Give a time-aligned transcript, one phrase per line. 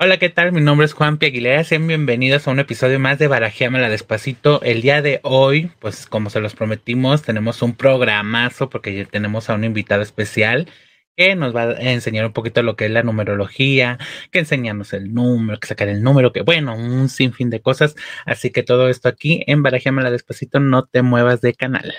[0.00, 0.52] Hola, ¿qué tal?
[0.52, 1.64] Mi nombre es Juan Aguilera.
[1.64, 4.62] Sean bienvenidos a un episodio más de Barajéamela Despacito.
[4.62, 9.50] El día de hoy, pues como se los prometimos, tenemos un programazo porque ya tenemos
[9.50, 10.68] a un invitado especial
[11.16, 13.98] que nos va a enseñar un poquito lo que es la numerología,
[14.30, 17.96] que enseñarnos el número, que sacar el número, que bueno, un sinfín de cosas.
[18.24, 21.92] Así que todo esto aquí en Barajéamela Despacito, no te muevas de canal.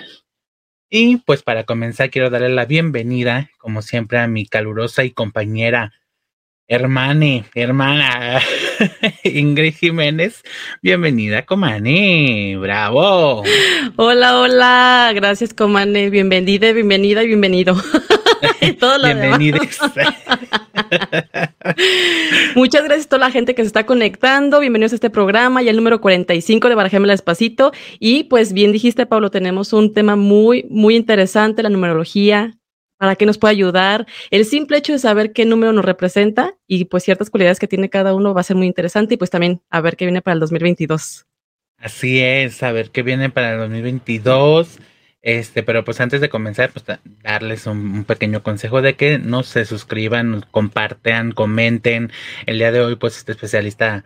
[0.88, 5.92] Y pues para comenzar quiero darle la bienvenida, como siempre, a mi calurosa y compañera
[6.72, 8.40] Hermane, hermana
[9.24, 10.44] Ingrid Jiménez,
[10.80, 13.42] bienvenida, Comane, bravo.
[13.96, 17.74] Hola, hola, gracias, Comane, bienvenida, bienvenida y bienvenido.
[19.02, 19.62] Bienvenidos.
[22.54, 24.60] Muchas gracias a toda la gente que se está conectando.
[24.60, 27.72] Bienvenidos a este programa, ya el número 45 de Barajémela Despacito.
[27.98, 32.59] Y pues bien dijiste, Pablo, tenemos un tema muy, muy interesante, la numerología,
[33.00, 34.06] para que nos pueda ayudar.
[34.30, 37.88] El simple hecho de saber qué número nos representa y pues ciertas cualidades que tiene
[37.88, 40.34] cada uno va a ser muy interesante y pues también a ver qué viene para
[40.34, 41.24] el 2022.
[41.78, 44.80] Así es, saber qué viene para el 2022.
[45.22, 46.84] Este, pero pues antes de comenzar, pues
[47.22, 52.12] darles un, pequeño consejo de que no se suscriban, compartan, comenten.
[52.44, 54.04] El día de hoy, pues este especialista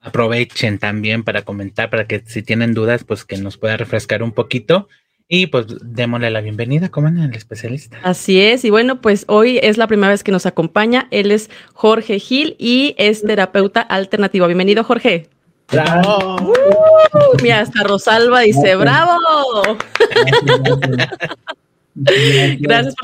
[0.00, 4.32] aprovechen también para comentar, para que si tienen dudas, pues que nos pueda refrescar un
[4.32, 4.88] poquito.
[5.30, 7.98] Y pues démosle la bienvenida, como el especialista.
[8.02, 11.06] Así es, y bueno, pues hoy es la primera vez que nos acompaña.
[11.10, 14.46] Él es Jorge Gil y es terapeuta alternativo.
[14.46, 15.28] Bienvenido, Jorge.
[15.70, 16.36] ¡Bravo!
[16.40, 19.18] Uh, mira, hasta Rosalba dice, ¡bravo!
[21.94, 22.94] Gracias,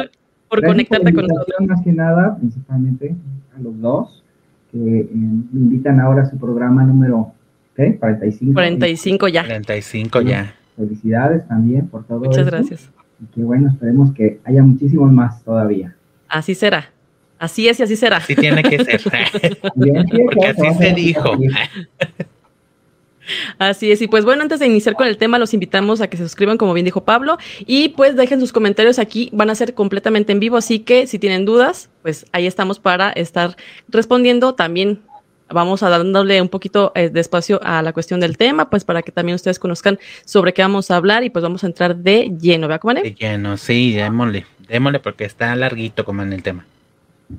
[0.48, 1.60] por, conectarte con nosotros.
[1.68, 3.14] Más que nada, principalmente
[3.54, 4.22] a los dos,
[4.72, 7.34] que eh, me invitan ahora a su programa número
[7.76, 7.98] ¿qué?
[7.98, 8.54] 45.
[8.54, 9.42] 45 ya.
[9.42, 10.54] 45 ya.
[10.76, 12.90] Felicidades también por todo Muchas gracias.
[13.22, 15.94] Y que bueno, esperemos que haya muchísimos más todavía.
[16.28, 16.90] Así será.
[17.38, 18.18] Así es y así será.
[18.18, 19.00] Así tiene que ser.
[19.62, 21.30] Porque así se dijo.
[23.58, 26.16] Así es, y pues bueno, antes de iniciar con el tema, los invitamos a que
[26.16, 29.74] se suscriban, como bien dijo Pablo, y pues dejen sus comentarios aquí, van a ser
[29.74, 33.56] completamente en vivo, así que si tienen dudas, pues ahí estamos para estar
[33.88, 34.54] respondiendo.
[34.54, 35.00] También
[35.50, 39.02] vamos a dándole un poquito eh, de espacio a la cuestión del tema, pues para
[39.02, 42.32] que también ustedes conozcan sobre qué vamos a hablar y pues vamos a entrar de
[42.40, 43.02] lleno, ¿verdad, Comane?
[43.02, 46.64] De lleno, sí, démosle, démosle porque está larguito, como en el tema.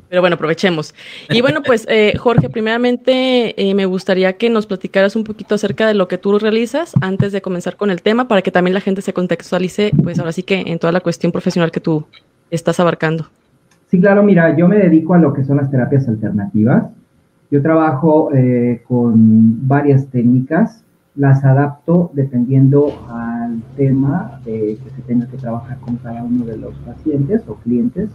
[0.10, 0.96] Pero bueno, aprovechemos.
[1.30, 5.88] Y bueno, pues eh, Jorge, primeramente eh, me gustaría que nos platicaras un poquito acerca
[5.88, 8.82] de lo que tú realizas antes de comenzar con el tema, para que también la
[8.82, 12.08] gente se contextualice, pues ahora sí que en toda la cuestión profesional que tú
[12.50, 13.28] estás abarcando.
[13.92, 16.86] Sí, claro, mira, yo me dedico a lo que son las terapias alternativas.
[17.52, 20.84] Yo trabajo eh, con varias técnicas,
[21.16, 26.74] las adapto dependiendo al tema que se tenga que trabajar con cada uno de los
[26.80, 28.10] pacientes o clientes.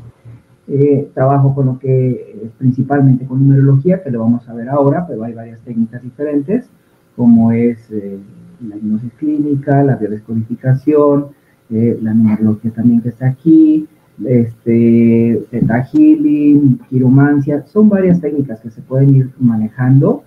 [0.69, 5.07] Eh, trabajo con lo que eh, principalmente con numerología, que lo vamos a ver ahora,
[5.07, 6.69] pero hay varias técnicas diferentes,
[7.17, 11.29] como es la hipnosis clínica, la biodescodificación,
[11.71, 13.89] la numerología también que está aquí,
[14.27, 20.25] este, Theta Healing, Quiromancia, son varias técnicas que se pueden ir manejando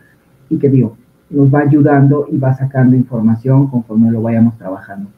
[0.49, 0.97] y que digo,
[1.29, 5.09] nos va ayudando y va sacando información conforme lo vayamos trabajando.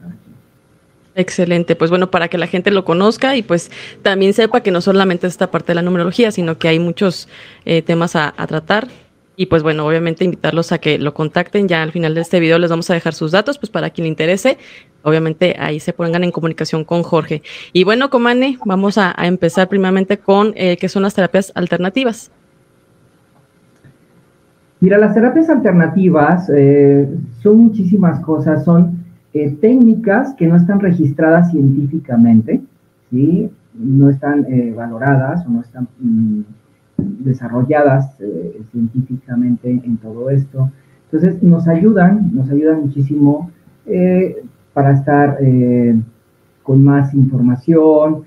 [1.17, 3.71] Excelente, pues bueno, para que la gente lo conozca y pues
[4.01, 7.29] también sepa que no solamente esta parte de la numerología, sino que hay muchos
[7.63, 8.89] eh, temas a tratar
[9.37, 11.67] y pues bueno, obviamente invitarlos a que lo contacten.
[11.67, 14.03] Ya al final de este video les vamos a dejar sus datos, pues para quien
[14.03, 14.57] le interese,
[15.03, 17.41] obviamente ahí se pongan en comunicación con Jorge.
[17.73, 22.31] Y bueno, Comane, vamos a, empezar primeramente con eh, qué son las terapias alternativas.
[24.79, 27.07] Mira, las terapias alternativas eh,
[27.41, 29.03] son muchísimas cosas, son
[29.33, 32.61] eh, técnicas que no están registradas científicamente,
[33.09, 33.49] ¿sí?
[33.73, 35.87] no están valoradas o no están...
[35.99, 36.41] Mm,
[36.97, 40.71] desarrolladas eh, científicamente en todo esto.
[41.11, 43.51] Entonces nos ayudan, nos ayudan muchísimo
[43.85, 45.95] eh, para estar eh,
[46.63, 48.23] con más información.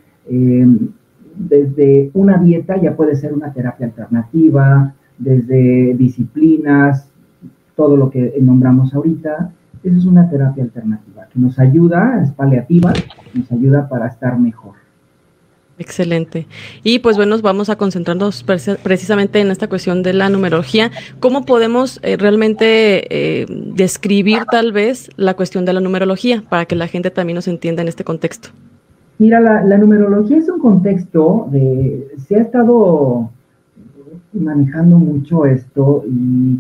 [1.50, 7.10] desde una dieta ya puede ser una terapia alternativa, desde disciplinas,
[7.76, 9.52] todo lo que nombramos ahorita,
[9.84, 12.92] eso es una terapia alternativa que nos ayuda, es paliativa,
[13.34, 14.74] nos ayuda para estar mejor.
[15.78, 16.46] Excelente.
[16.82, 20.90] Y pues bueno, vamos a concentrarnos precisamente en esta cuestión de la numerología.
[21.20, 26.74] ¿Cómo podemos eh, realmente eh, describir tal vez la cuestión de la numerología para que
[26.74, 28.48] la gente también nos entienda en este contexto?
[29.18, 33.30] Mira, la, numerología es un contexto de, se ha estado
[34.32, 36.58] manejando mucho esto y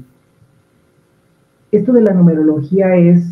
[1.72, 3.24] esto de la numerología es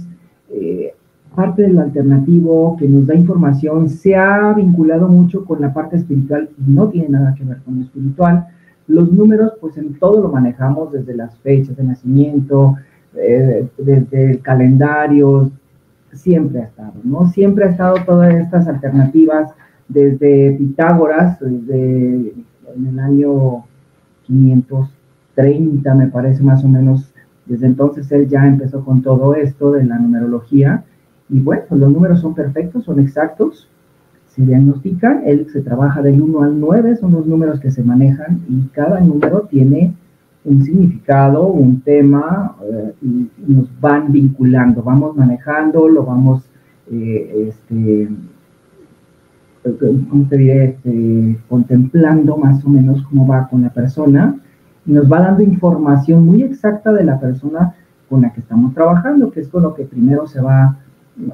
[0.50, 0.94] eh,
[1.36, 6.48] parte del alternativo que nos da información se ha vinculado mucho con la parte espiritual,
[6.66, 8.48] no tiene nada que ver con lo espiritual,
[8.88, 12.76] Los números, pues en todo lo manejamos desde las fechas de nacimiento,
[13.14, 15.50] eh, desde el calendario,
[16.12, 17.26] siempre ha estado, ¿no?
[17.28, 19.52] Siempre ha estado todas estas alternativas,
[19.88, 22.32] desde Pitágoras, desde
[22.76, 23.64] en el año
[24.24, 27.12] 530, me parece más o menos,
[27.44, 30.84] desde entonces él ya empezó con todo esto de la numerología,
[31.28, 33.68] y bueno, los números son perfectos, son exactos,
[34.28, 38.40] se diagnostican, él se trabaja del 1 al 9, son los números que se manejan,
[38.48, 39.94] y cada número tiene
[40.44, 46.44] un significado, un tema, eh, y, nos van vinculando, vamos manejando, lo vamos,
[46.90, 48.08] eh, este,
[50.08, 50.64] ¿cómo te diré?
[50.66, 54.36] Este, contemplando más o menos cómo va con la persona,
[54.86, 57.74] y nos va dando información muy exacta de la persona
[58.08, 60.78] con la que estamos trabajando, que es con lo que primero se va,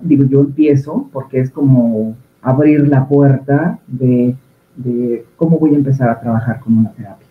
[0.02, 4.34] digo, yo empiezo, porque es como abrir la puerta de,
[4.76, 7.26] de cómo voy a empezar a trabajar con una terapia.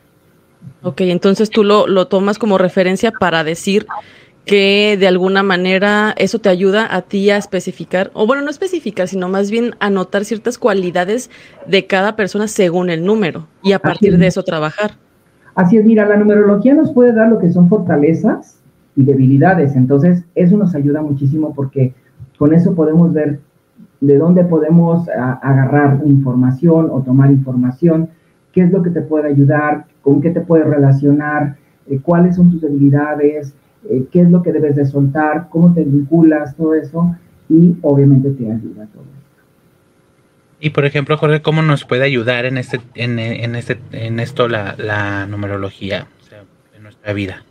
[0.83, 3.85] Ok, entonces tú lo, lo tomas como referencia para decir
[4.45, 9.07] que de alguna manera eso te ayuda a ti a especificar, o bueno, no especificar,
[9.07, 11.29] sino más bien a notar ciertas cualidades
[11.67, 14.91] de cada persona según el número y a partir de eso trabajar.
[15.53, 18.57] Así es, mira, la numerología nos puede dar lo que son fortalezas
[18.95, 21.93] y debilidades, entonces eso nos ayuda muchísimo porque
[22.41, 23.39] con eso podemos ver
[23.99, 28.09] de dónde podemos agarrar información o tomar información,
[28.51, 32.49] qué es lo que te puede ayudar, con qué te puedes relacionar, eh, cuáles son
[32.49, 33.53] tus debilidades,
[33.87, 37.15] eh, qué es lo que debes de soltar, cómo te vinculas, todo eso,
[37.47, 39.43] y obviamente te ayuda todo esto.
[40.59, 44.47] Y por ejemplo, Jorge, ¿cómo nos puede ayudar en este, en, en este, en esto
[44.47, 46.07] la, numerología,
[46.75, 47.43] en nuestra vida?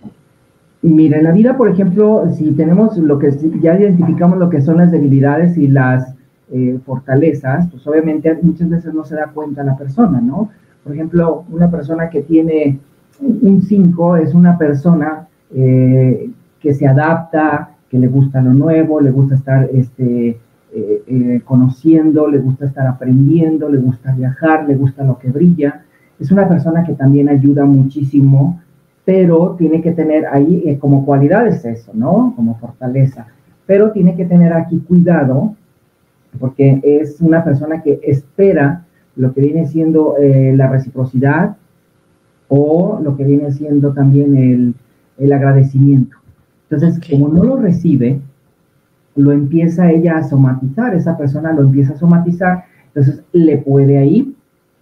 [0.83, 3.31] Mira, en la vida, por ejemplo, si tenemos lo que
[3.61, 6.15] ya identificamos lo que son las debilidades y las
[6.51, 10.49] eh, fortalezas, pues obviamente muchas veces no se da cuenta la persona, ¿no?
[10.83, 12.79] Por ejemplo, una persona que tiene
[13.21, 19.11] un 5 es una persona eh, que se adapta, que le gusta lo nuevo, le
[19.11, 20.39] gusta estar este,
[20.73, 25.83] eh, conociendo, le gusta estar aprendiendo, le gusta viajar, le gusta lo que brilla.
[26.19, 28.61] Es una persona que también ayuda muchísimo,
[29.05, 32.33] pero tiene que tener ahí como cualidades eso, ¿no?
[32.37, 33.27] Como fortaleza.
[33.67, 35.55] Pero tiene que tener aquí cuidado,
[36.39, 38.85] porque es una persona que espera
[39.17, 41.57] lo que viene siendo la reciprocidad
[42.49, 44.75] o lo que viene siendo también el,
[45.19, 46.17] el agradecimiento.
[46.69, 48.21] Entonces, como no lo recibe,
[49.17, 54.35] lo empieza ella a somatizar, esa persona lo empieza a somatizar, entonces le puede ahí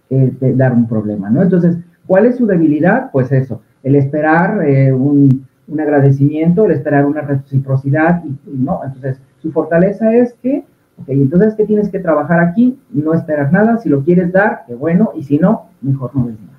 [0.09, 1.41] eh, dar un problema, ¿no?
[1.41, 1.77] Entonces,
[2.07, 3.11] ¿cuál es su debilidad?
[3.11, 5.47] Pues eso, el esperar eh, un,
[5.79, 10.63] agradecimiento, el esperar una reciprocidad, y, no, entonces su fortaleza es que,
[10.97, 12.77] ok, entonces, ¿qué tienes que trabajar aquí?
[12.91, 16.39] No esperar nada, si lo quieres dar, qué bueno, y si no, mejor no des
[16.39, 16.57] nada.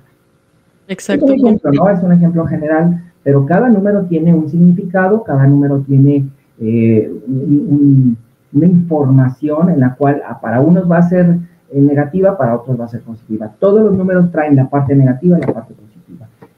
[0.87, 1.25] Exacto.
[1.25, 1.89] Es un ejemplo, ¿no?
[1.89, 6.27] Es un ejemplo general pero cada número tiene un significado, cada número tiene
[6.59, 11.37] eh, una información en la cual ah, para unos va a ser
[11.71, 13.51] eh, negativa, para otros va a ser positiva.
[13.59, 15.90] Todos los números traen la parte negativa y la parte positiva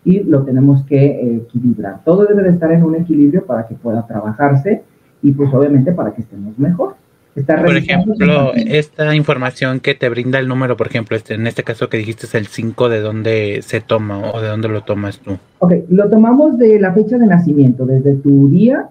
[0.06, 2.04] y lo tenemos que eh, equilibrar.
[2.04, 4.84] Todo debe de estar en un equilibrio para que pueda trabajarse
[5.22, 6.96] y pues obviamente para que estemos mejor
[7.34, 11.90] por ejemplo, esta información que te brinda el número, por ejemplo, este, en este caso
[11.90, 15.38] que dijiste es el 5, ¿de dónde se toma o de dónde lo tomas tú?
[15.60, 18.90] Ok, lo tomamos de la fecha de nacimiento, desde tu día,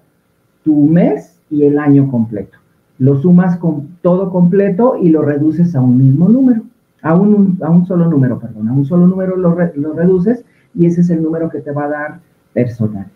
[0.64, 2.58] tu mes y el año completo.
[2.98, 6.62] Lo sumas con todo completo y lo reduces a un mismo número,
[7.00, 10.86] a un, a un solo número, perdón, a un solo número lo, lo reduces y
[10.86, 12.20] ese es el número que te va a dar
[12.52, 13.06] personal.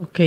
[0.00, 0.20] Ok,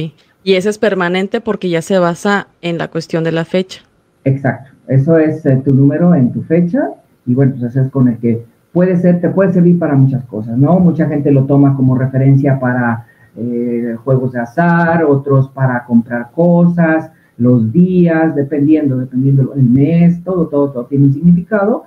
[0.43, 3.81] y ese es permanente porque ya se basa en la cuestión de la fecha.
[4.24, 6.89] Exacto, eso es eh, tu número en tu fecha
[7.25, 10.24] y bueno, pues ese es con el que puede ser, te puede servir para muchas
[10.25, 10.79] cosas, ¿no?
[10.79, 17.12] Mucha gente lo toma como referencia para eh, juegos de azar, otros para comprar cosas,
[17.38, 21.86] los días, dependiendo, dependiendo el mes, todo, todo, todo tiene un significado.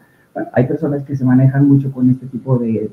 [0.53, 2.91] Hay personas que se manejan mucho con este tipo de,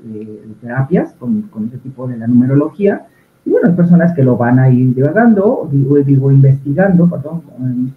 [0.61, 3.05] terapias, con, con, este tipo de la numerología,
[3.45, 7.43] y bueno, hay personas que lo van a ir divagando, digo, digo investigando, perdón,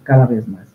[0.03, 0.71] cada vez más.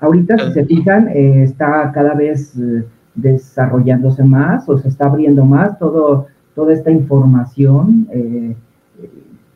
[0.00, 5.44] Ahorita, si se fijan, eh, está cada vez eh, desarrollándose más o se está abriendo
[5.44, 8.56] más todo, toda esta información eh,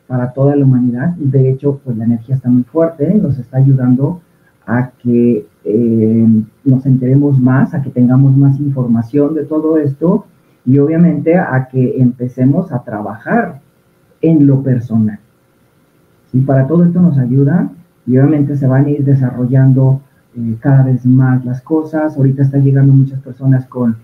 [0.06, 1.14] para toda la humanidad.
[1.16, 4.20] De hecho, pues la energía está muy fuerte, nos está ayudando
[4.66, 10.26] a que nos enteremos más, a que tengamos más información de todo esto
[10.66, 13.60] y obviamente a que empecemos a trabajar
[14.20, 15.18] en lo personal.
[16.32, 17.70] Y para todo esto nos ayuda
[18.06, 20.00] y obviamente se van a ir desarrollando
[20.36, 22.16] eh, cada vez más las cosas.
[22.16, 23.96] Ahorita están llegando muchas personas con,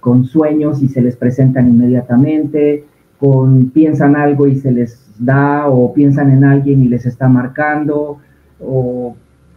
[0.00, 2.84] con sueños y se les presentan inmediatamente.
[3.18, 8.18] con piensan algo y se les da, o piensan en alguien y les está marcando,
[8.60, 9.16] o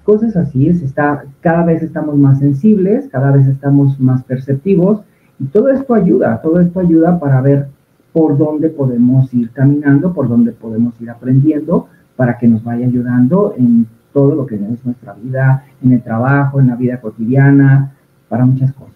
[0.09, 0.67] cosas así.
[0.67, 5.01] Es, está, cada vez estamos más sensibles, cada vez estamos más perceptivos,
[5.39, 7.67] y todo esto ayuda, todo esto ayuda para ver
[8.11, 13.53] por dónde podemos ir caminando, por dónde podemos ir aprendiendo, para que nos vaya ayudando
[13.55, 17.93] en todo lo que es nuestra vida, en el trabajo, en la vida cotidiana,
[18.27, 18.95] para muchas cosas.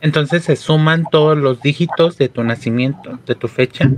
[0.00, 3.88] Entonces se suman todos los dígitos de tu nacimiento, de tu fecha.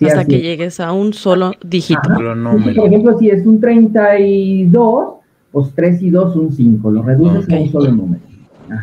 [0.00, 2.00] hasta que llegues a un solo dígito.
[2.16, 5.19] por ejemplo, si es un 32,
[5.52, 8.22] pues 3 y 2 son 5, lo reduces a un solo número.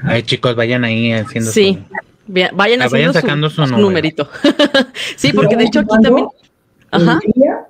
[0.04, 1.80] Ay, chicos, vayan ahí haciendo Sí,
[2.28, 4.28] vayan haciendo sacando su, numerito.
[5.16, 6.28] sí, porque de hecho aquí también...
[6.92, 7.20] Ajá.
[7.26, 7.68] El día,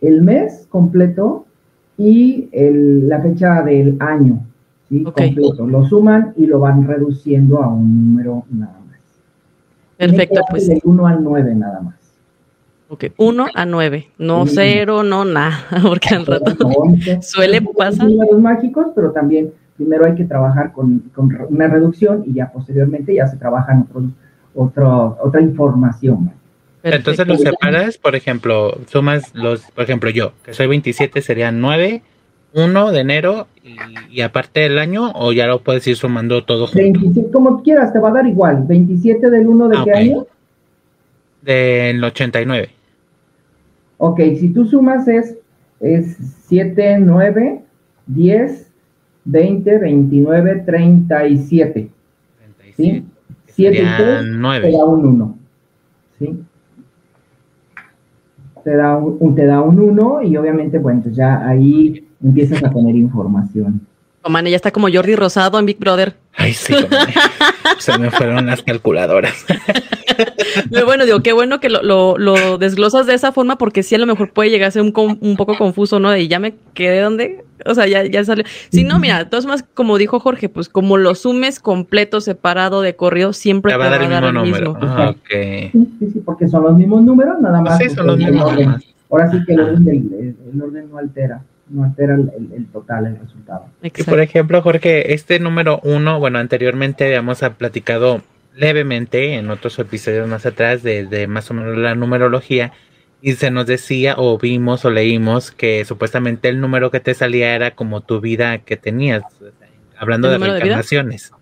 [0.00, 1.46] el mes completo
[1.96, 4.46] y el, la fecha del año.
[5.04, 5.66] Completo.
[5.66, 8.98] Lo suman y lo van reduciendo a un número nada más.
[9.96, 10.66] Perfecto, pues.
[10.66, 11.99] Del 1 al 9 nada más.
[12.92, 16.56] Ok, 1 a 9, no 0, no nada, porque al rato
[17.22, 18.08] suele pasar.
[18.08, 23.14] números mágicos, pero también primero hay que trabajar con, con, una reducción y ya posteriormente
[23.14, 24.12] ya se trabaja en
[24.56, 26.32] otro, otra información.
[26.82, 32.02] Entonces los separas, por ejemplo, sumas los, por ejemplo, yo, que soy 27, serían 9,
[32.54, 33.46] 1 de enero
[34.10, 36.82] y, aparte del año, o ya lo puedes ir sumando todo junto?
[36.82, 38.66] 27, como quieras, te va a dar igual.
[38.66, 40.26] ¿27 del 1 de ah, qué año?
[41.42, 42.79] Del 89.
[44.02, 45.36] Ok, si tú sumas es,
[45.78, 46.16] es
[46.46, 47.62] 7, 9,
[48.06, 48.72] 10,
[49.26, 51.90] 20, 29, 37.
[52.38, 52.72] 37.
[52.76, 53.04] ¿sí?
[53.44, 54.70] 7 y 3 9.
[54.70, 55.38] te da un 1.
[56.18, 56.42] ¿sí?
[58.64, 62.70] Te da un, te da un 1 y obviamente, bueno, pues ya ahí empiezas a
[62.70, 63.79] poner información.
[64.28, 66.14] Man, ya está como Jordi Rosado en Big Brother.
[66.34, 66.74] Ay, sí,
[67.78, 69.46] se me fueron las calculadoras.
[70.70, 73.98] Pero bueno, digo, qué bueno que lo, lo, desglosas de esa forma porque sí a
[73.98, 76.10] lo mejor puede llegar a ser un, un poco confuso, ¿no?
[76.10, 78.44] De ya me quedé donde, o sea, ya, ya salió.
[78.70, 82.96] Si no, mira, todos más, como dijo Jorge, pues como lo sumes completo, separado, de
[82.96, 84.76] corrido, siempre te va, a dar, el mismo.
[84.82, 87.78] Ah, sí, sí, porque son los mismos números, nada más.
[87.78, 88.52] Sí, son los mismos
[89.10, 93.66] Ahora sí que el orden, el orden no altera no altera el, total, el resultado.
[93.82, 98.22] Y por ejemplo, Jorge, este número uno, bueno, anteriormente habíamos platicado
[98.54, 102.72] levemente en otros episodios más atrás de, más o menos la numerología
[103.22, 107.54] y se nos decía o vimos o leímos que supuestamente el número que te salía
[107.54, 109.22] era como tu vida que tenías,
[109.98, 111.32] hablando de reencarnaciones.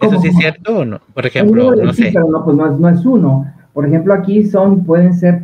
[0.00, 1.00] ¿Eso sí es cierto o no?
[1.14, 2.10] Por ejemplo, no sé.
[2.12, 3.52] Pero no, pues no, es uno.
[3.72, 5.40] Por ejemplo, aquí son, pueden ser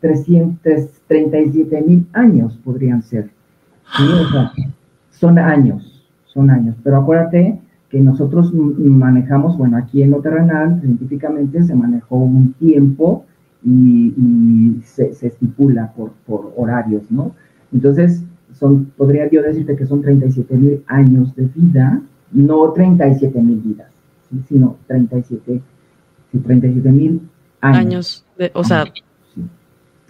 [0.00, 3.30] 337 mil años podrían ser.
[5.10, 6.76] son años, son años.
[6.82, 13.24] Pero acuérdate que nosotros manejamos, bueno, aquí en lo terrenal, científicamente se manejó un tiempo
[13.64, 17.32] y, se, estipula por, por, horarios, ¿no?
[17.72, 22.00] Entonces, son, podría yo decirte que son 37 mil años de vida,
[22.32, 23.88] no 37 mil vidas,
[24.48, 25.62] sino 37
[26.92, 27.20] mil
[27.60, 27.78] años.
[27.78, 28.84] años de, o sea,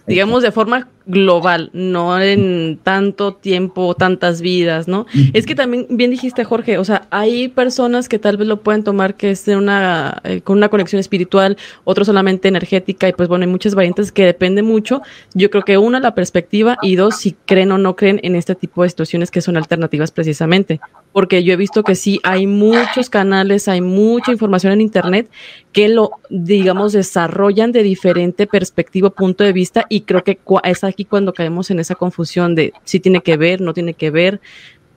[0.09, 5.07] digamos de forma global, no en tanto tiempo, tantas vidas, ¿no?
[5.33, 8.83] Es que también, bien dijiste, Jorge, o sea, hay personas que tal vez lo pueden
[8.83, 13.43] tomar que es una, eh, con una conexión espiritual, otros solamente energética, y pues bueno,
[13.43, 15.01] hay muchas variantes que depende mucho.
[15.33, 18.53] Yo creo que una, la perspectiva, y dos, si creen o no creen en este
[18.53, 20.79] tipo de situaciones que son alternativas precisamente.
[21.11, 25.27] Porque yo he visto que sí, hay muchos canales, hay mucha información en Internet
[25.71, 30.98] que lo, digamos, desarrollan de diferente perspectiva, punto de vista, y creo que es aquí
[31.05, 34.39] cuando caemos en esa confusión de si tiene que ver, no tiene que ver.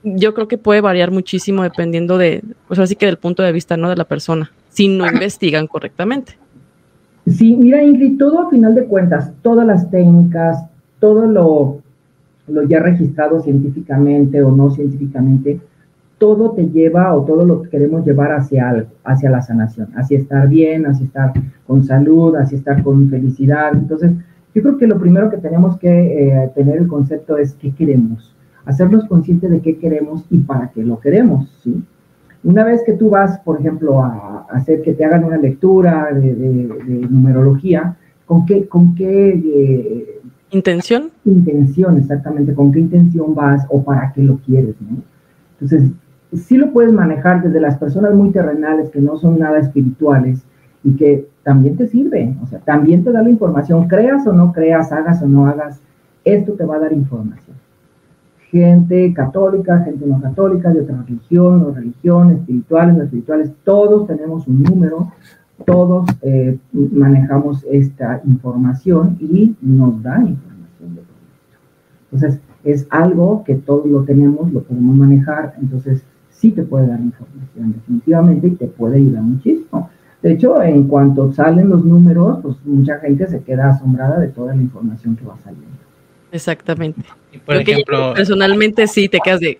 [0.04, 3.76] Yo creo que puede variar muchísimo dependiendo de, pues así que del punto de vista,
[3.76, 3.88] ¿no?
[3.88, 6.36] De la persona, si no investigan correctamente.
[7.26, 10.64] Sí, mira Ingrid, todo a final de cuentas, todas las técnicas,
[10.98, 11.80] todo lo,
[12.48, 15.60] lo ya registrado científicamente o no científicamente,
[16.18, 20.18] todo te lleva o todo lo que queremos llevar hacia algo, hacia la sanación, hacia
[20.18, 21.32] estar bien, hacia estar
[21.66, 23.72] con salud, hacia estar con felicidad.
[23.74, 24.12] Entonces,
[24.54, 28.34] yo creo que lo primero que tenemos que eh, tener el concepto es qué queremos,
[28.64, 31.82] hacernos conscientes de qué queremos y para qué lo queremos, ¿sí?
[32.44, 37.08] Una vez que tú vas, por ejemplo, a, hacer que te hagan una lectura de,
[37.08, 41.10] numerología, ¿con qué, con qué eh, intención?
[41.24, 44.98] Intención, exactamente, con qué intención vas o para qué lo quieres, ¿no?
[45.60, 45.92] Entonces,
[46.34, 50.42] sí lo puedes manejar desde las personas muy terrenales que no son nada espirituales
[50.84, 54.52] y que también te sirve, o sea, también te da la información, creas o no
[54.52, 55.80] creas, hagas o no hagas,
[56.24, 57.56] esto te va a dar información.
[58.50, 64.46] Gente católica, gente no católica, de otra religión, o religión, espirituales, no espirituales, todos tenemos
[64.46, 65.08] un número
[65.64, 73.56] todos eh, manejamos esta información y nos da información de todo Entonces, es algo que
[73.56, 78.66] todos lo tenemos, lo podemos manejar, entonces sí te puede dar información definitivamente y te
[78.66, 79.90] puede ayudar muchísimo.
[80.22, 84.54] De hecho, en cuanto salen los números, pues mucha gente se queda asombrada de toda
[84.54, 85.68] la información que va saliendo.
[86.30, 87.02] Exactamente.
[87.44, 89.58] por ejemplo, personalmente sí te quedas de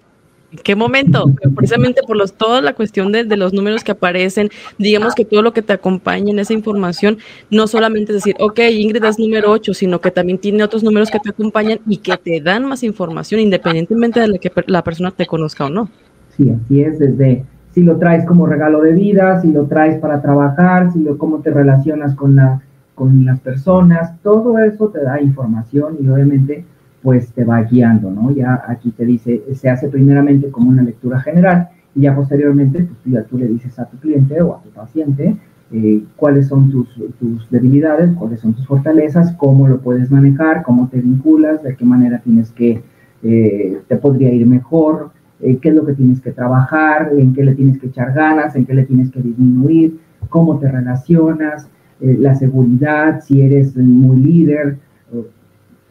[0.62, 1.31] qué momento?
[1.54, 5.52] Precisamente por los, toda la cuestión de, los números que aparecen, digamos que todo lo
[5.52, 7.19] que te acompaña en esa información,
[7.50, 11.11] no solamente es decir, ok, Ingrid es número 8, sino que también tiene otros números
[11.11, 15.11] que te acompañan y que te dan más información independientemente de la que la persona
[15.11, 15.88] te conozca o no.
[16.37, 20.21] Sí, así es, desde si lo traes como regalo de vida, si lo traes para
[20.21, 22.61] trabajar, si lo, cómo te relacionas con, la,
[22.95, 26.64] con las personas, todo eso te da información y obviamente
[27.02, 28.31] pues te va guiando, ¿no?
[28.31, 33.14] Ya aquí te dice, se hace primeramente como una lectura general y ya posteriormente pues,
[33.14, 35.37] ya tú le dices a tu cliente o a tu paciente
[35.73, 36.88] eh, cuáles son tus,
[37.19, 41.85] tus, debilidades, cuáles son tus fortalezas, cómo lo puedes manejar, cómo te vinculas, de qué
[41.85, 42.83] manera tienes que,
[43.23, 45.12] eh, te podría ir mejor,
[45.43, 48.57] eh, qué es lo que tienes que trabajar, en qué le tienes que echar ganas,
[48.57, 51.69] en qué le tienes que disminuir, cómo te relacionas,
[52.01, 54.77] la seguridad, si eres muy líder,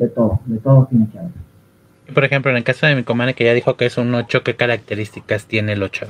[0.01, 1.31] de todo, de todo tiene que haber.
[2.13, 4.43] Por ejemplo, en el caso de mi comadre que ya dijo que es un 8,
[4.43, 6.07] ¿qué características tiene el 8?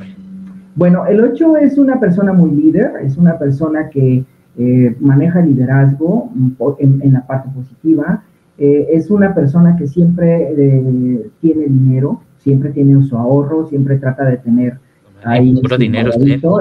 [0.76, 4.24] Bueno, el 8 es una persona muy líder, es una persona que
[4.58, 6.32] eh, maneja liderazgo
[6.80, 8.24] en, la parte positiva,
[8.58, 14.26] eh, es una persona que siempre eh, tiene dinero, siempre tiene su ahorro, siempre trata
[14.26, 14.78] de tener
[15.24, 16.12] ahí puro dinero.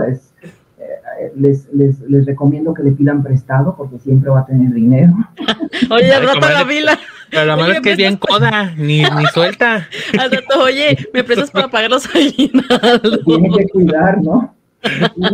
[0.00, 0.32] Es,
[1.36, 5.12] les, les, les, recomiendo que le pidan prestado porque siempre va a tener dinero.
[5.90, 6.98] Oye, rota la vila.
[7.30, 9.86] Pero lo malo es que es bien coda, ni, ni suelta.
[10.18, 13.24] Al rato, oye, me prestas para pagar los aguinaldos.
[13.24, 14.52] Tiene que cuidar, ¿no?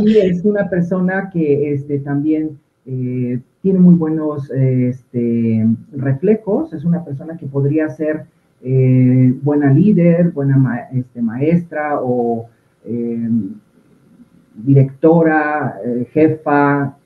[0.04, 7.04] Y es una persona que este, también eh, tiene muy buenos este, reflejos, es una
[7.04, 8.26] persona que podría ser
[8.62, 12.46] eh, buena líder, buena este, maestra o
[12.84, 13.28] eh,
[14.54, 15.78] directora,
[16.12, 16.96] jefa,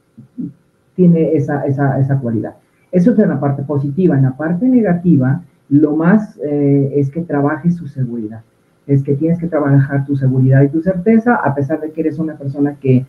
[0.94, 2.54] tiene esa, esa, esa cualidad.
[2.92, 4.16] Eso es en la parte positiva.
[4.16, 8.42] En la parte negativa, lo más eh, es que trabajes su seguridad.
[8.86, 12.18] Es que tienes que trabajar tu seguridad y tu certeza, a pesar de que eres
[12.18, 13.06] una persona que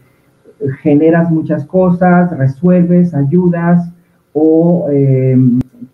[0.81, 3.91] generas muchas cosas, resuelves, ayudas
[4.33, 5.35] o eh,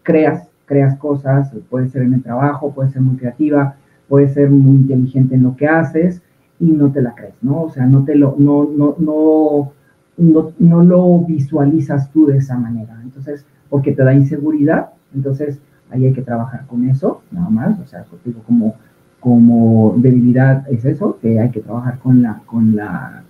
[0.03, 3.75] creas, creas cosas, puede ser en el trabajo, puede ser muy creativa,
[4.07, 6.21] puede ser muy inteligente en lo que haces
[6.59, 7.63] y no te la crees, ¿no?
[7.63, 9.71] O sea, no te lo, no, no, no,
[10.17, 12.99] no, no lo visualizas tú de esa manera.
[13.01, 17.85] Entonces, porque te da inseguridad, entonces ahí hay que trabajar con eso, nada más, o
[17.85, 18.75] sea, digo, como,
[19.19, 23.23] como debilidad es eso, que hay que trabajar con la, con la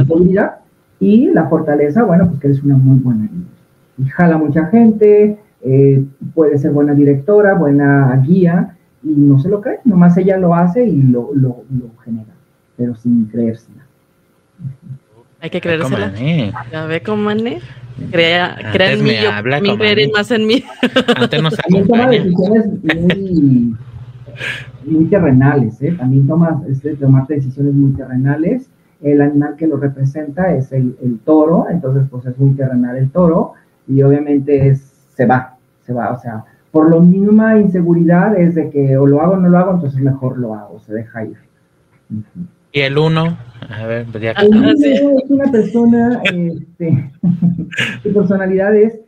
[0.00, 0.58] seguridad.
[1.00, 3.58] Y la fortaleza, bueno, pues que eres una muy buena líder.
[3.98, 9.60] Y jala mucha gente, eh, puede ser buena directora, buena guía, y no se lo
[9.60, 12.34] cree, nomás ella lo hace y lo, lo, lo genera,
[12.76, 13.86] pero sin creérsela.
[15.40, 16.12] Hay que creérsela.
[16.72, 17.60] Ya ve cómo mané.
[18.10, 19.60] Crea, crea en mí, yo habla
[20.14, 20.64] más en mí.
[21.16, 23.76] Antes nos También toma decisiones muy,
[24.86, 25.92] muy terrenales, ¿eh?
[25.98, 28.70] También toma, este, tomar decisiones muy terrenales.
[29.02, 33.10] El animal que lo representa es el, el, toro, entonces pues es muy terrenal el
[33.10, 33.54] toro
[33.86, 38.70] y obviamente es, se va, se va, o sea, por lo mínima inseguridad es de
[38.70, 41.36] que o lo hago o no lo hago, entonces mejor lo hago, se deja ir.
[42.70, 43.36] Y el uno,
[43.68, 47.10] a ver, pues ya El uno es una persona, este,
[48.04, 49.00] su personalidad es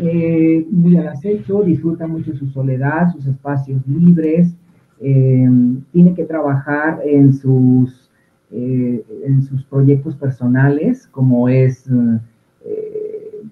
[0.00, 4.54] eh, muy al acecho, disfruta mucho su soledad, sus espacios libres,
[5.00, 5.48] eh,
[5.90, 8.08] tiene que trabajar en sus,
[8.52, 11.90] eh, en sus proyectos personales, como es,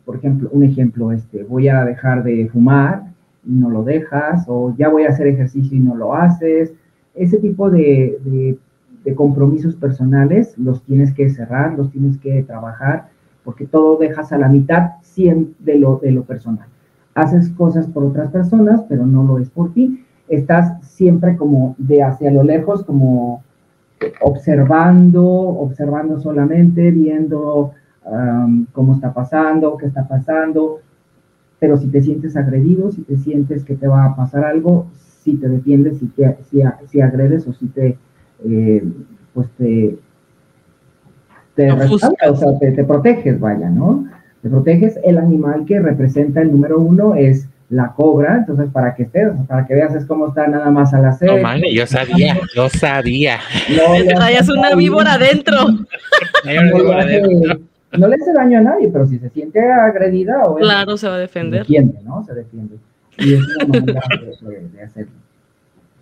[0.04, 3.04] por ejemplo, un ejemplo, este, voy a dejar de fumar
[3.46, 6.72] y no lo dejas, o ya voy a hacer ejercicio y no lo haces,
[7.14, 8.58] ese tipo de
[9.04, 13.08] de compromisos personales, los tienes que cerrar, los tienes que trabajar,
[13.44, 16.66] porque todo dejas a la mitad de lo, de lo personal.
[17.14, 20.04] Haces cosas por otras personas, pero no lo es por ti.
[20.28, 23.44] Estás siempre como de hacia lo lejos, como
[24.20, 27.72] observando, observando solamente, viendo
[28.72, 30.80] cómo está pasando, qué está pasando.
[31.58, 34.86] Pero si te sientes agredido, si te sientes que te va a pasar algo,
[35.22, 37.96] si te defiendes, si, te, si, si agredes o si te
[38.44, 38.82] eh,
[39.32, 39.96] pues te,
[41.54, 44.06] te, o sea, te, proteges, vaya, ¿no?
[44.42, 44.98] Te proteges.
[45.02, 49.66] El animal que representa el número uno es la cobra, entonces para que estés, para
[49.66, 51.42] que veas es cómo está nada más al hacer.
[51.42, 53.38] No, yo sabía, yo sabía.
[53.70, 55.56] No, traías una víbora adentro.
[56.44, 61.18] no le hace daño a nadie, pero si se siente agredida, claro, se va a
[61.18, 61.66] defender.
[61.66, 62.24] Se defiende, ¿no?
[62.24, 62.76] Se defiende.
[63.18, 64.00] Y es una manera
[64.72, 65.12] de, hacerlo.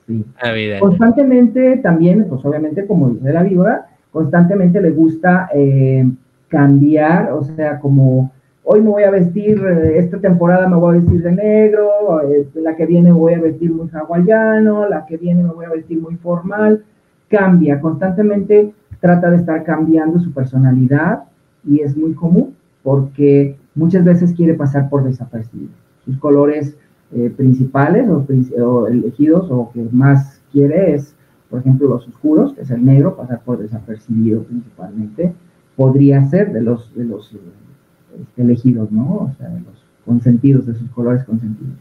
[0.06, 0.24] Sí.
[0.40, 6.08] Ah, constantemente también, pues obviamente, como dice la víbora, constantemente le gusta eh,
[6.48, 8.32] cambiar, o sea, como
[8.64, 12.60] hoy me voy a vestir, eh, esta temporada me voy a vestir de negro, este,
[12.60, 15.70] la que viene me voy a vestir muy hawaiano, la que viene me voy a
[15.70, 16.84] vestir muy formal,
[17.28, 21.24] cambia, constantemente trata de estar cambiando su personalidad
[21.64, 25.70] y es muy común porque muchas veces quiere pasar por desapercibido.
[26.04, 26.76] Sus colores
[27.14, 31.14] eh, principales o, elegidos o que más quiere es,
[31.50, 35.32] por ejemplo, los oscuros, que es el negro, pasar por desapercibido principalmente.
[35.76, 39.14] Podría ser de los, de los este, elegidos, ¿no?
[39.16, 41.74] O sea, de los consentidos, de sus colores consentidos.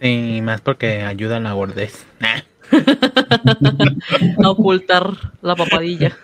[0.00, 2.04] Sí, más porque ayudan a la gordez.
[4.42, 6.16] a ocultar la papadilla.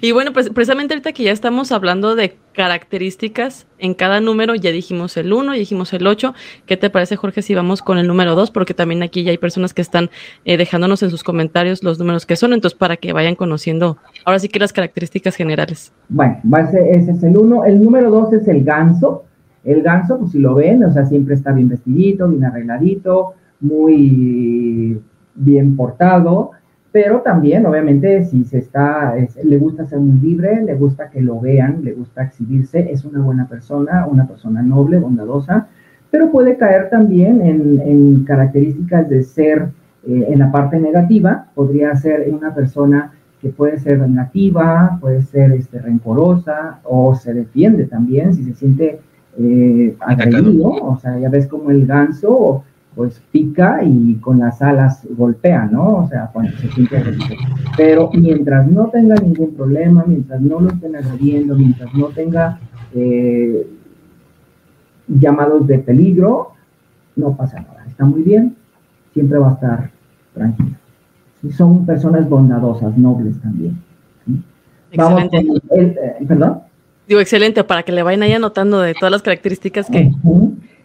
[0.00, 4.70] Y bueno, pues precisamente ahorita que ya estamos hablando de características en cada número, ya
[4.70, 6.34] dijimos el 1, ya dijimos el 8.
[6.66, 8.50] ¿Qué te parece, Jorge, si vamos con el número 2?
[8.50, 10.10] Porque también aquí ya hay personas que están
[10.44, 14.38] eh, dejándonos en sus comentarios los números que son, entonces para que vayan conociendo ahora
[14.38, 15.92] sí que las características generales.
[16.08, 17.64] Bueno, ese es el 1.
[17.64, 19.24] El número 2 es el ganso.
[19.64, 25.00] El ganso, pues si lo ven, o sea, siempre está bien vestidito, bien arregladito, muy
[25.34, 26.52] bien portado
[26.94, 31.40] pero también, obviamente, si se está, le gusta ser muy libre, le gusta que lo
[31.40, 35.66] vean, le gusta exhibirse, es una buena persona, una persona noble, bondadosa,
[36.12, 39.70] pero puede caer también en, características de ser
[40.06, 43.10] eh, en la parte negativa, podría ser una persona
[43.42, 49.00] que puede ser negativa, puede ser este, rencorosa o se defiende también si se siente
[49.36, 52.62] eh, agredido, o sea, ya ves como el ganso
[52.94, 56.04] pues pica y con las alas golpea, ¿no?
[56.04, 57.36] O sea, cuando se siente agredido.
[57.76, 62.60] Pero mientras no tenga ningún problema, mientras no lo estén agrediendo, mientras no tenga
[62.94, 63.66] eh,
[65.08, 66.52] llamados de peligro,
[67.16, 67.84] no pasa nada.
[67.88, 68.54] Está muy bien,
[69.12, 69.90] siempre va a estar
[70.32, 70.76] tranquilo.
[71.56, 73.76] son personas bondadosas, nobles también.
[74.92, 75.44] Excelente.
[75.76, 76.60] Eh, ¿Perdón?
[77.08, 80.12] Digo, excelente, para que le vayan ahí anotando de todas las características que...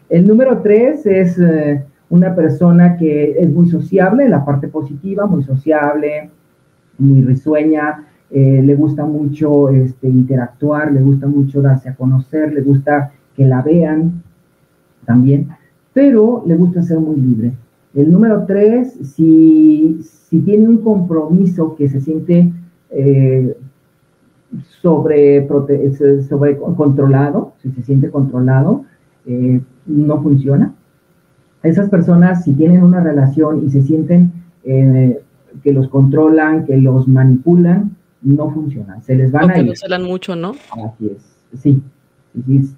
[0.10, 1.38] El número tres es...
[1.38, 6.30] Eh, una persona que es muy sociable, la parte positiva, muy sociable,
[6.98, 12.62] muy risueña, eh, le gusta mucho este, interactuar, le gusta mucho darse a conocer, le
[12.62, 14.24] gusta que la vean
[15.06, 15.50] también,
[15.94, 17.54] pero le gusta ser muy libre.
[17.94, 22.52] El número tres, si, tiene un compromiso que se siente
[22.92, 23.58] eh,
[24.82, 25.48] sobre,
[26.28, 28.86] sobre controlado, si se siente controlado,
[29.26, 30.74] eh, no funciona
[31.64, 34.32] esas personas, si tienen una relación y se sienten
[34.64, 35.22] eh,
[35.64, 39.02] que los controlan, que los manipulan, no funcionan.
[39.04, 39.78] Se les van a ir.
[39.78, 40.54] celan mucho, ¿no?
[40.72, 41.82] Así es, sí.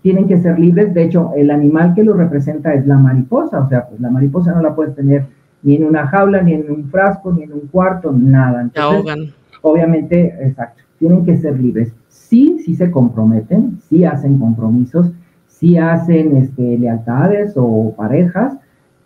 [0.02, 0.94] Tienen que ser libres.
[0.94, 3.60] De hecho, el animal que los representa es la mariposa.
[3.60, 5.26] O sea, pues la mariposa no la puedes tener
[5.63, 8.70] ni en una jaula, ni en un frasco, ni en un cuarto, nada.
[8.78, 9.34] ahogan.
[9.62, 10.84] Obviamente, exacto.
[10.98, 11.94] Tienen que ser libres.
[12.08, 15.12] Sí, sí se comprometen, sí hacen compromisos,
[15.48, 18.58] sí hacen este, lealtades o parejas,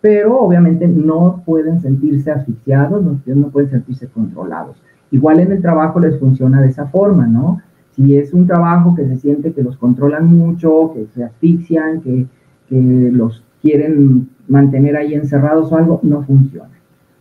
[0.06, 4.76] pero obviamente no pueden sentirse asfixiados, no, pueden sentirse controlados.
[5.10, 7.60] Igual en el trabajo les funciona de esa forma, ¿no?
[7.96, 12.24] Si es un trabajo que se siente que los controlan mucho, que se asfixian, que,
[12.68, 16.70] que los quieren mantener ahí encerrados o algo, no funciona.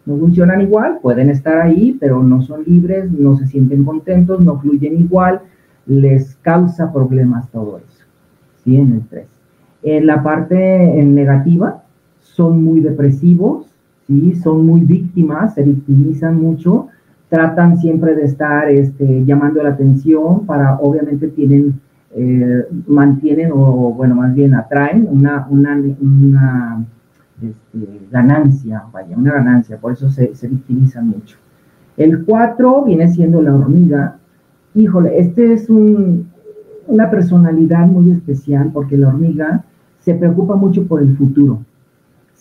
[0.05, 4.59] No funcionan igual, pueden estar ahí, pero no son libres, no se sienten contentos, no
[4.59, 5.41] fluyen igual,
[5.87, 8.05] les causa problemas todo eso.
[8.63, 8.75] ¿Sí?
[8.75, 9.27] En el estrés.
[9.81, 11.81] En la parte negativa,
[12.35, 13.65] son muy depresivos,
[14.07, 14.35] ¿sí?
[14.35, 16.87] son muy víctimas, se victimizan mucho,
[17.29, 21.79] tratan siempre de estar este, llamando la atención para, obviamente tienen,
[22.13, 26.85] eh, mantienen o bueno, más bien atraen una, una, una
[27.41, 31.37] este, ganancia, vaya, una ganancia, por eso se, se victimizan mucho.
[31.97, 34.17] El 4 viene siendo la hormiga.
[34.73, 36.27] Híjole, este es un,
[36.87, 39.63] una personalidad muy especial porque la hormiga
[40.01, 41.64] se preocupa mucho por el futuro.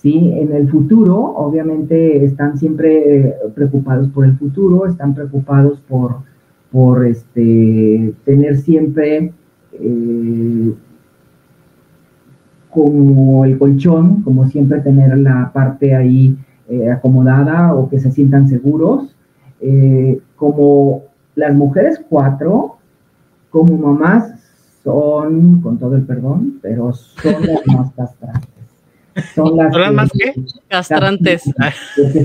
[0.04, 0.30] ¿Sí?
[0.34, 6.16] En el futuro, obviamente, están siempre eh, preocupados por el futuro, están preocupados por,
[6.70, 9.32] por este, tener siempre
[9.72, 10.74] eh,
[12.68, 16.36] como el colchón, como siempre tener la parte ahí
[16.68, 19.16] eh, acomodada o que se sientan seguros.
[20.36, 22.76] como las mujeres cuatro,
[23.48, 24.34] como mamás,
[24.84, 28.53] son, con todo el perdón, pero son las más castrantes
[29.34, 30.34] son las, más que
[30.68, 31.42] castrantes.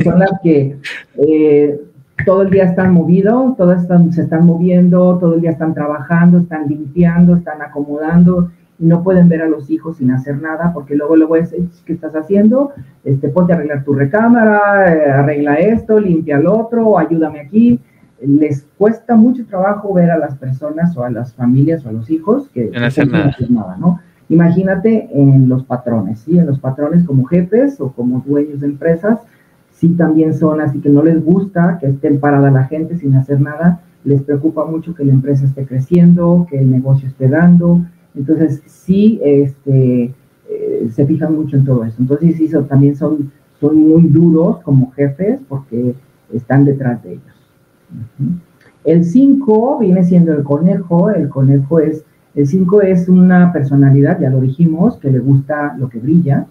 [0.03, 0.77] son las que
[1.17, 1.79] eh,
[2.25, 6.39] todo el día están movidos, todos están, se están moviendo, todo el día están trabajando,
[6.39, 10.95] están limpiando, están acomodando y no pueden ver a los hijos sin hacer nada porque
[10.95, 11.53] luego luego es,
[11.85, 12.71] ¿qué estás haciendo?
[13.03, 17.79] Este, ponte a arreglar tu recámara, eh, arregla esto, limpia el otro, ayúdame aquí.
[18.21, 22.09] Les cuesta mucho trabajo ver a las personas o a las familias o a los
[22.09, 23.35] hijos que no hacen nada.
[23.49, 23.99] nada, ¿no?
[24.29, 26.37] Imagínate en los patrones, ¿sí?
[26.37, 29.19] En los patrones como jefes o como dueños de empresas,
[29.71, 33.41] sí también son así que no les gusta que estén parada la gente sin hacer
[33.41, 37.81] nada, les preocupa mucho que la empresa esté creciendo, que el negocio esté dando,
[38.15, 40.13] entonces sí este,
[40.49, 41.97] eh, se fijan mucho en todo eso.
[41.99, 45.95] Entonces sí, también son, son muy duros como jefes porque
[46.33, 47.23] están detrás de ellos.
[48.83, 52.03] El 5 viene siendo el conejo, el conejo es
[52.39, 56.47] el 5 es una personalidad, ya lo dijimos, que le gusta lo que brilla.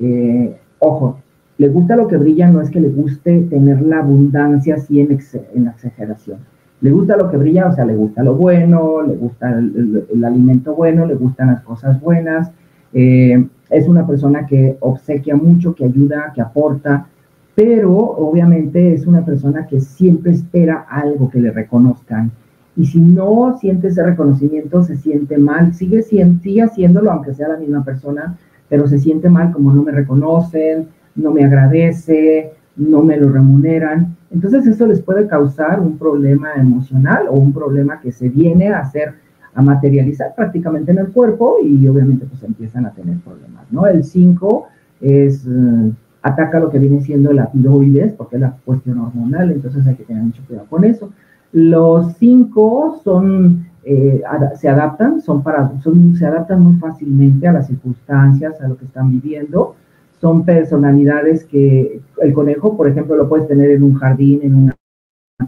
[0.00, 1.18] Eh, ojo,
[1.58, 5.12] le gusta lo que brilla no es que le guste tener la abundancia así en,
[5.54, 6.38] en exageración.
[6.80, 10.74] Le gusta lo que brilla, o sea, le gusta lo bueno, le gusta el, alimento
[10.74, 12.50] bueno, le gustan las cosas buenas.
[12.94, 17.08] Eh, es una persona que obsequia mucho, que ayuda, que aporta,
[17.54, 22.30] pero obviamente es una persona que siempre espera algo que le reconozcan
[22.76, 27.56] y si no siente ese reconocimiento, se siente mal, sigue, sigue haciéndolo aunque sea la
[27.56, 28.36] misma persona,
[28.68, 34.16] pero se siente mal como no me reconocen, no me agradece, no me lo remuneran.
[34.30, 38.80] Entonces eso les puede causar un problema emocional o un problema que se viene a
[38.80, 39.14] hacer,
[39.54, 43.86] a materializar prácticamente en el cuerpo y obviamente pues empiezan a tener problemas, ¿no?
[43.86, 44.66] El 5
[45.00, 49.86] es, eh, ataca lo que viene siendo la tiroides porque es la cuestión hormonal, entonces
[49.86, 51.10] hay que tener mucho cuidado con eso.
[51.52, 54.22] Los cinco son, eh,
[54.56, 55.70] se adaptan, son para,
[56.18, 59.74] se adaptan muy fácilmente a las circunstancias, a lo que están viviendo.
[60.20, 64.76] Son personalidades que el conejo, por ejemplo, lo puedes tener en un jardín, en una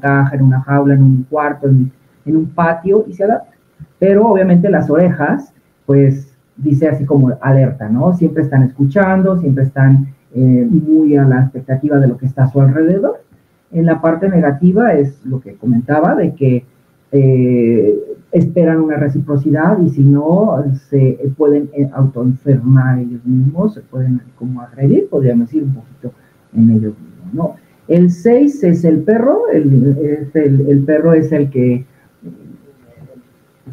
[0.00, 1.90] caja, en una jaula, en un cuarto, en,
[2.26, 3.56] un patio y se adapta.
[3.98, 5.52] Pero obviamente las orejas,
[5.86, 8.12] pues dice así como alerta, ¿no?
[8.14, 12.50] Siempre están escuchando, siempre están eh, muy a la expectativa de lo que está a
[12.50, 13.27] su alrededor
[13.72, 16.64] en la parte negativa es lo que comentaba, de que
[17.12, 17.98] eh,
[18.32, 24.60] esperan una reciprocidad y si no, se pueden eh, autoenfermar ellos mismos, se pueden como
[24.60, 26.12] agredir, podríamos decir un poquito
[26.54, 27.56] en ellos mismos, ¿no?
[27.88, 31.86] El 6 es el perro, el, el, perro es el que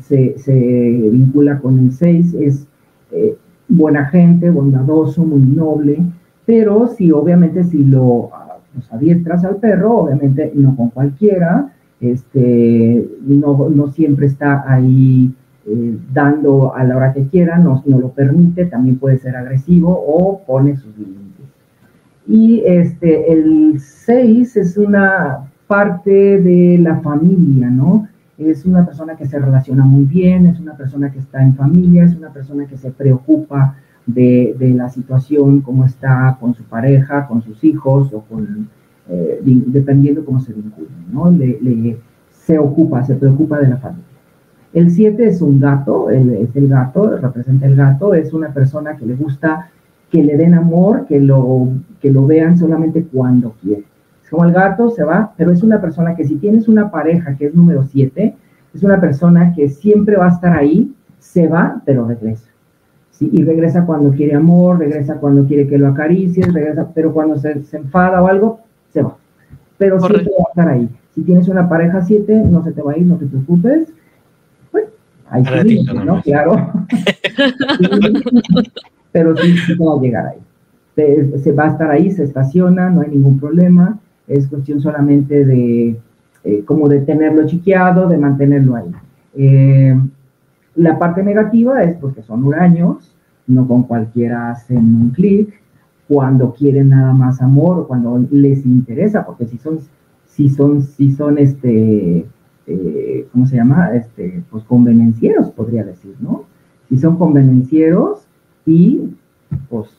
[0.02, 2.66] se, se vincula con el 6, es
[3.12, 3.36] eh,
[3.68, 5.98] buena gente, bondadoso, muy noble,
[6.46, 8.30] pero si obviamente si lo
[8.76, 15.34] pues, adiestras al perro, obviamente no con cualquiera, este, no, no siempre está ahí
[15.66, 19.90] eh, dando a la hora que quiera, no, no lo permite, también puede ser agresivo
[19.90, 21.46] o pone sus límites.
[22.28, 28.08] Y este, el 6 es una parte de la familia, ¿no?
[28.38, 32.04] Es una persona que se relaciona muy bien, es una persona que está en familia,
[32.04, 37.42] es una persona que se preocupa de, la situación, cómo está con su pareja, con
[37.42, 38.70] sus hijos o con,
[39.10, 41.32] eh, dependiendo cómo se vinculen, ¿no?
[41.32, 41.98] Le,
[42.32, 44.06] se ocupa, se preocupa de la familia.
[44.74, 49.06] El 7 es un gato, es el gato, representa el gato, es una persona que
[49.06, 49.70] le gusta
[50.12, 53.84] que le den amor, que lo, que lo vean solamente cuando quiere.
[54.24, 57.36] Es como el gato se va, pero es una persona que si tienes una pareja
[57.36, 58.36] que es número 7,
[58.74, 62.50] es una persona que siempre va a estar ahí, se va, pero regresa.
[63.20, 67.62] Y regresa cuando quiere amor, regresa cuando quiere que lo acaricies, regresa, pero cuando se,
[67.72, 68.60] enfada o algo,
[68.92, 69.16] se va.
[69.78, 70.90] Pero siempre va a estar ahí.
[71.14, 73.88] Si tienes una pareja siete, no se te va a ir, no te preocupes.
[74.70, 74.86] Pues,
[75.30, 76.22] ahí sí, ¿no?
[76.22, 76.56] Claro.
[79.14, 80.40] pero sí, sí va a llegar ahí.
[80.96, 83.98] Se, va a estar ahí, se estaciona, no hay ningún problema.
[84.28, 85.96] Es cuestión solamente de,
[86.44, 88.92] eh, como de tenerlo chiqueado, de mantenerlo ahí.
[89.38, 89.98] Eh,
[90.76, 93.16] la parte negativa es porque son huraños,
[93.48, 95.54] no con cualquiera hacen un clic,
[96.08, 99.80] cuando quieren nada más amor o cuando les interesa, porque si son,
[100.26, 102.26] si son, si son este,
[102.68, 103.96] eh, ¿cómo se llama?
[103.96, 106.44] Este, pues convenencieros, podría decir, ¿no?
[106.90, 108.28] Si son convenencieros
[108.66, 109.16] y
[109.70, 109.90] pues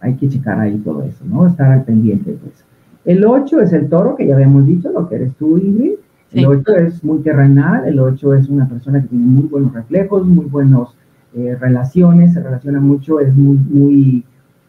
[0.00, 1.46] hay que checar ahí todo eso, ¿no?
[1.46, 2.64] Estar al pendiente de eso.
[3.04, 5.94] El 8 es el toro, que ya habíamos dicho, lo que eres tú, Ingrid.
[6.32, 10.26] El 8 es muy terrenal, el 8 es una persona que tiene muy buenos reflejos,
[10.26, 10.88] muy buenas
[11.34, 14.24] eh, relaciones, se relaciona mucho, es muy, muy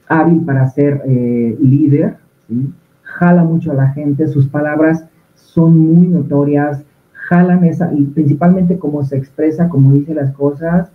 [0.07, 2.17] hábil para ser eh, líder,
[3.03, 9.03] jala mucho a la gente, sus palabras son muy notorias, jalan esa, y principalmente cómo
[9.03, 10.91] se expresa, cómo dice las cosas,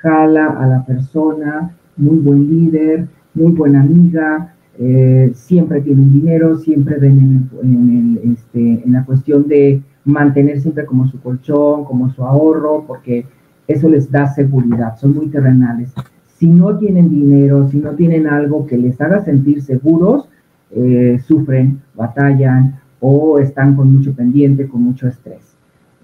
[0.00, 6.98] jala a la persona, muy buen líder, muy buena amiga, eh, siempre tienen dinero, siempre
[6.98, 12.84] ven en, este, en la cuestión de mantener siempre como su colchón, como su ahorro,
[12.86, 13.26] porque
[13.66, 15.92] eso les da seguridad, son muy terrenales.
[16.38, 20.28] Si no tienen dinero, si no tienen algo que les haga sentir seguros,
[20.70, 25.56] eh, sufren, batallan o están con mucho pendiente, con mucho estrés.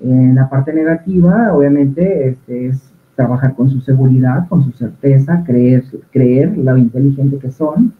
[0.03, 5.85] En la parte negativa, obviamente, este, es trabajar con su seguridad, con su certeza, creer,
[6.11, 7.93] creer lo inteligente que son.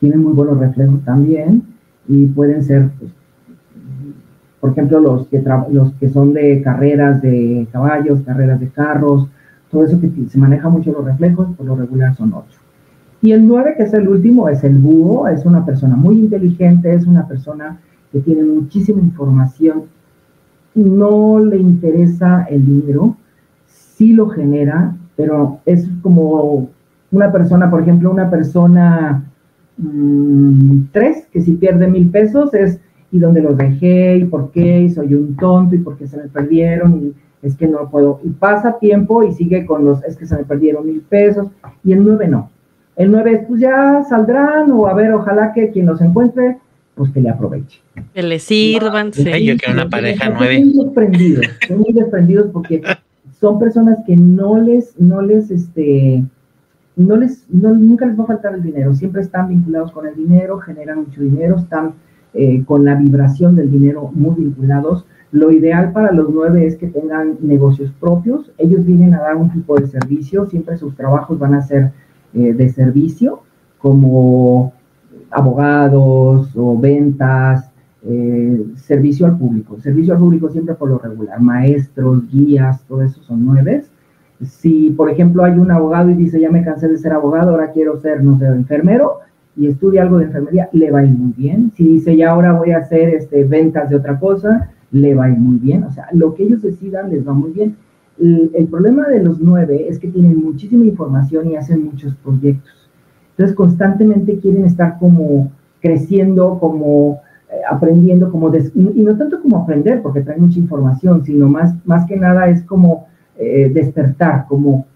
[0.00, 1.62] Tienen muy buenos reflejos también
[2.08, 3.12] y pueden ser, pues,
[4.60, 9.28] por ejemplo, los que, los que son de carreras de caballos, carreras de carros,
[9.70, 12.58] todo eso que se maneja mucho los reflejos, por lo regular son ocho.
[13.20, 16.92] Y el nueve, que es el último, es el búho, es una persona muy inteligente,
[16.92, 17.78] es una persona
[18.12, 19.84] que tiene muchísima información,
[20.74, 23.16] no le interesa el dinero,
[23.66, 26.68] sí lo genera, pero es como
[27.10, 29.24] una persona, por ejemplo, una persona
[29.76, 32.78] mm, tres, que si pierde mil pesos es
[33.10, 36.16] y dónde los dejé y por qué, y soy un tonto y por qué se
[36.16, 38.20] me perdieron y es que no puedo.
[38.24, 41.48] Y pasa tiempo y sigue con los, es que se me perdieron mil pesos
[41.84, 42.50] y el nueve no.
[42.96, 46.58] El nueve, pues ya saldrán o a ver, ojalá que quien los encuentre,
[46.96, 47.80] pues que le aproveche.
[48.12, 49.24] Que le sirvan, sí.
[49.44, 50.64] Yo quiero una pareja nueve.
[50.64, 52.82] Muy desprendidos, muy desprendidos porque
[53.40, 56.24] son personas que no les, no les, este,
[56.96, 60.58] no les, nunca les va a faltar el dinero, siempre están vinculados con el dinero,
[60.58, 61.92] generan mucho dinero, están
[62.34, 65.06] eh, con la vibración del dinero muy vinculados.
[65.30, 69.50] Lo ideal para los nueve es que tengan negocios propios, ellos vienen a dar un
[69.50, 71.92] tipo de servicio, siempre sus trabajos van a ser
[72.34, 73.40] eh, de servicio,
[73.78, 74.72] como
[75.30, 77.70] abogados o ventas,
[78.02, 79.78] eh, servicio al público.
[79.80, 83.84] Servicio al público siempre por lo regular, maestros, guías, todo eso son nueve.
[84.42, 87.72] Si, por ejemplo, hay un abogado y dice, ya me cansé de ser abogado, ahora
[87.72, 89.18] quiero ser, no sé, enfermero,
[89.58, 91.72] y estudia algo de enfermería, le va a ir muy bien.
[91.76, 95.30] Si dice, ya ahora voy a hacer este, ventas de otra cosa, le va a
[95.30, 95.82] ir muy bien.
[95.82, 97.76] O sea, lo que ellos decidan les va muy bien.
[98.20, 102.88] El, problema de los nueve es que tienen muchísima información y hacen muchos proyectos.
[103.30, 110.02] Entonces, constantemente quieren estar como creciendo, como eh, aprendiendo, como y, no tanto como aprender,
[110.02, 114.86] porque trae mucha información, sino más, más que nada es como eh, despertar, como,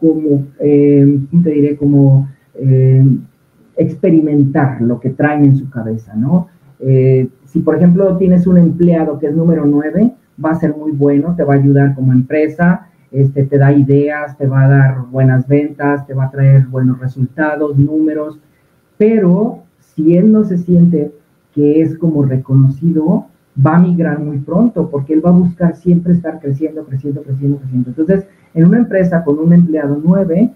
[0.00, 1.76] como eh, te diré?
[1.76, 2.28] Como
[3.76, 6.48] experimentar lo que traen en su cabeza, ¿no?
[7.46, 10.12] si, por ejemplo, tienes un empleado que es número 9,
[10.44, 14.36] va a ser muy bueno, te va a ayudar como empresa, este, te da ideas,
[14.36, 18.40] te va a dar buenas ventas, te va a traer buenos resultados, números,
[18.98, 21.12] pero si él no se siente
[21.54, 23.26] que es como reconocido,
[23.64, 27.58] va a migrar muy pronto porque él va a buscar siempre estar creciendo, creciendo, creciendo,
[27.58, 27.90] creciendo.
[27.90, 30.50] Entonces, en una empresa con un empleado nueve,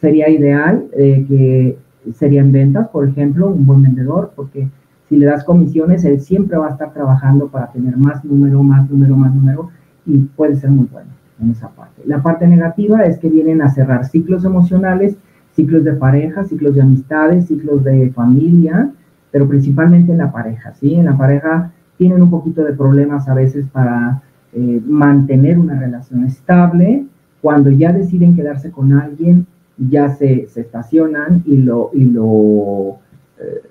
[0.00, 1.78] sería ideal eh, que
[2.14, 4.68] serían ventas, por ejemplo, un buen vendedor, porque
[5.08, 8.88] si le das comisiones, él siempre va a estar trabajando para tener más número, más
[8.88, 9.70] número, más número,
[10.06, 11.10] y puede ser muy bueno
[11.42, 12.02] en esa parte.
[12.06, 15.16] La parte negativa es que vienen a cerrar ciclos emocionales,
[15.54, 18.90] ciclos de pareja, ciclos de amistades, ciclos de familia,
[19.30, 20.94] pero principalmente en la pareja, ¿sí?
[20.94, 26.24] En la pareja tienen un poquito de problemas a veces para eh, mantener una relación
[26.24, 27.04] estable.
[27.42, 29.46] Cuando ya deciden quedarse con alguien,
[29.88, 32.98] ya se, estacionan y lo, y lo,
[33.38, 33.62] eh,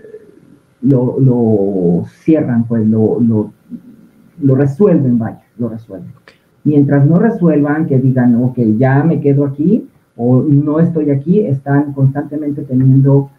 [0.81, 3.19] lo, cierran, pues lo,
[4.41, 6.11] lo, resuelven, vaya, lo resuelven.
[6.63, 11.93] Mientras no resuelvan, que digan, ok, ya me quedo aquí o no estoy aquí, están
[11.93, 13.29] constantemente teniendo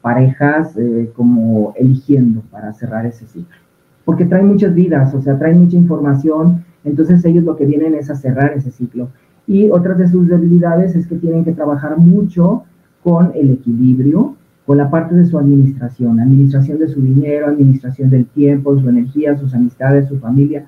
[0.00, 3.56] parejas eh, como eligiendo para cerrar ese ciclo.
[4.04, 8.10] Porque traen muchas vidas, o sea, traen mucha información, entonces ellos lo que vienen es
[8.10, 9.08] a cerrar ese ciclo.
[9.48, 12.62] Y otras de sus debilidades es que tienen que trabajar mucho
[13.02, 18.26] con el equilibrio, con la parte de su administración, administración de su dinero, administración del
[18.26, 20.66] tiempo, su energía, sus amistades, su familia,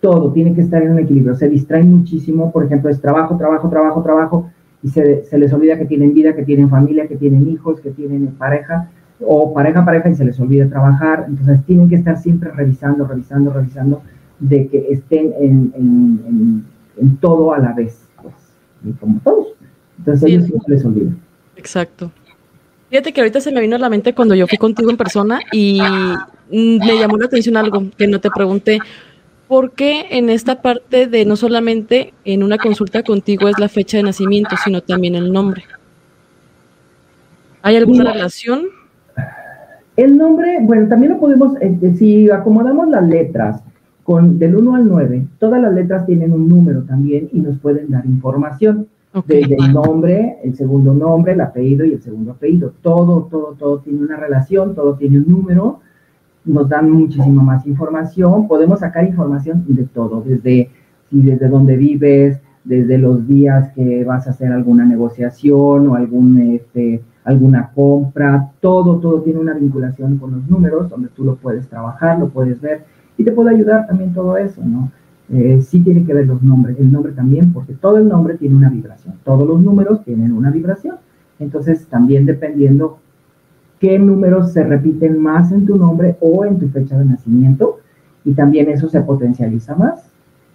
[0.00, 1.34] todo tiene que estar en un equilibrio.
[1.34, 4.50] Se distraen muchísimo, por ejemplo, es trabajo, trabajo, trabajo, trabajo,
[4.82, 7.90] y se, se, les olvida que tienen vida, que tienen familia, que tienen hijos, que
[7.90, 11.24] tienen pareja, o pareja, pareja, y se les olvida trabajar.
[11.26, 14.02] Entonces tienen que estar siempre revisando, revisando, revisando,
[14.40, 16.64] de que estén en, en,
[16.98, 18.03] en, todo a la vez,
[18.92, 19.48] como todos.
[19.98, 21.12] Entonces ellos no se les olvida.
[21.56, 22.10] Exacto.
[22.90, 25.40] Fíjate que ahorita se me vino a la mente cuando yo fui contigo en persona
[25.50, 25.80] y
[26.50, 28.78] me llamó la atención algo que no te pregunté.
[29.48, 33.96] ¿Por qué en esta parte de no solamente en una consulta contigo es la fecha
[33.96, 35.64] de nacimiento, sino también el nombre?
[37.62, 38.66] ¿Hay alguna relación?
[39.96, 43.62] El nombre, bueno, también lo podemos, eh, eh, si acomodamos las letras
[44.04, 47.90] con del 1 al 9, todas las letras tienen un número también y nos pueden
[47.90, 48.86] dar información.
[49.28, 52.72] Desde el nombre, el segundo nombre, el apellido y el segundo apellido.
[52.82, 55.78] Todo, todo, todo tiene una relación, todo tiene un número.
[56.44, 58.48] Nos dan muchísima más información.
[58.48, 60.68] Podemos sacar información de todo, desde,
[61.12, 67.00] desde dónde vives, desde los días que vas a hacer alguna negociación o algún, este,
[67.22, 68.50] alguna compra.
[68.60, 72.60] Todo, todo tiene una vinculación con los números, donde tú lo puedes trabajar, lo puedes
[72.60, 72.84] ver.
[73.16, 74.90] Y te puede ayudar también todo eso, ¿no?
[75.32, 78.56] Eh, sí tiene que ver los nombres, el nombre también, porque todo el nombre tiene
[78.56, 80.96] una vibración, todos los números tienen una vibración.
[81.38, 82.98] Entonces, también dependiendo
[83.80, 87.78] qué números se repiten más en tu nombre o en tu fecha de nacimiento,
[88.24, 90.10] y también eso se potencializa más.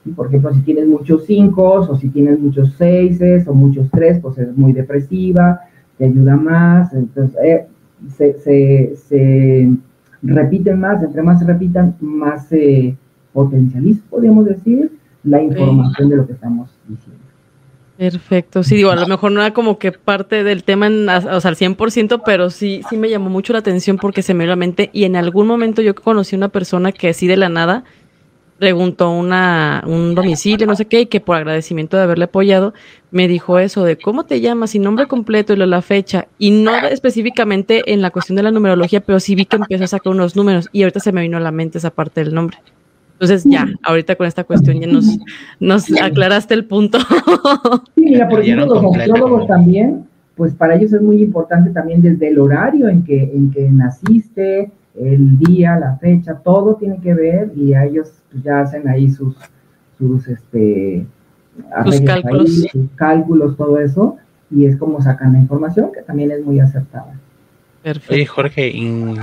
[0.06, 4.20] Y por ejemplo, si tienes muchos 5 o si tienes muchos 6 o muchos 3,
[4.22, 5.62] pues es muy depresiva,
[5.98, 7.68] te ayuda más, entonces eh,
[8.16, 9.70] se, se,
[10.22, 12.96] repiten más, entre más se repitan, más se
[13.34, 14.92] potencializa, podríamos decir,
[15.24, 17.20] la información de lo que estamos diciendo.
[17.98, 21.50] Perfecto, sí, digo, a lo mejor no era como que parte del tema, o sea,
[21.50, 24.56] al 100%, pero sí, sí me llamó mucho la atención porque se me dio la
[24.56, 27.84] mente y en algún momento yo conocí una persona que así de la nada
[28.60, 32.74] preguntó una, un domicilio, no sé qué, y que por agradecimiento de haberle apoyado,
[33.10, 36.76] me dijo eso de cómo te llamas y nombre completo y la fecha, y no
[36.76, 40.36] específicamente en la cuestión de la numerología, pero sí vi que empezó a sacar unos
[40.36, 42.58] números y ahorita se me vino a la mente esa parte del nombre.
[43.14, 45.06] Entonces ya, ahorita con esta cuestión ya nos,
[45.60, 47.00] nos aclaraste el punto.
[47.96, 50.06] Sí, mira, por ejemplo, los astrólogos también,
[50.36, 54.72] pues para ellos es muy importante también desde el horario en que, en que naciste,
[54.96, 59.10] el día, la fecha, todo tiene que ver y a ellos pues, ya hacen ahí
[59.10, 59.36] sus,
[59.98, 61.06] sus, este,
[62.06, 62.68] cálculos.
[62.72, 64.18] sus cálculos, todo eso,
[64.50, 67.14] y es como sacan la información que también es muy acertada.
[67.84, 68.14] Perfecto.
[68.14, 68.74] Oye, Jorge,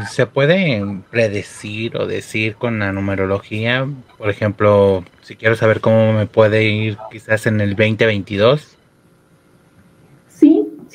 [0.08, 3.86] ¿se puede predecir o decir con la numerología?
[4.16, 8.75] Por ejemplo, si quiero saber cómo me puede ir quizás en el 2022.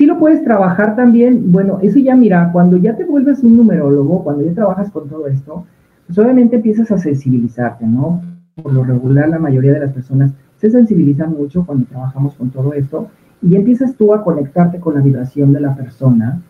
[0.01, 1.51] Sí, lo puedes trabajar también.
[1.51, 5.27] Bueno, eso ya mira, cuando ya te vuelves un numerólogo, cuando ya trabajas con todo
[5.27, 5.67] esto,
[6.07, 8.19] pues obviamente empiezas a sensibilizarte, ¿no?
[8.55, 12.73] Por lo regular, la mayoría de las personas se sensibilizan mucho cuando trabajamos con todo
[12.73, 13.09] esto
[13.43, 16.41] y empiezas tú a conectarte con la vibración de la persona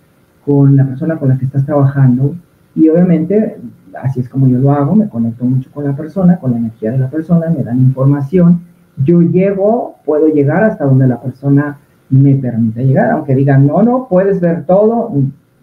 [0.46, 2.34] con la persona con la que estás trabajando
[2.74, 3.58] y obviamente
[4.02, 6.92] así es como yo lo hago, me conecto mucho con la persona, con la energía
[6.92, 8.62] de la persona, me dan información,
[9.04, 11.80] yo llego, puedo llegar hasta donde la persona
[12.12, 15.12] me permite llegar, aunque digan, no, no, puedes ver todo,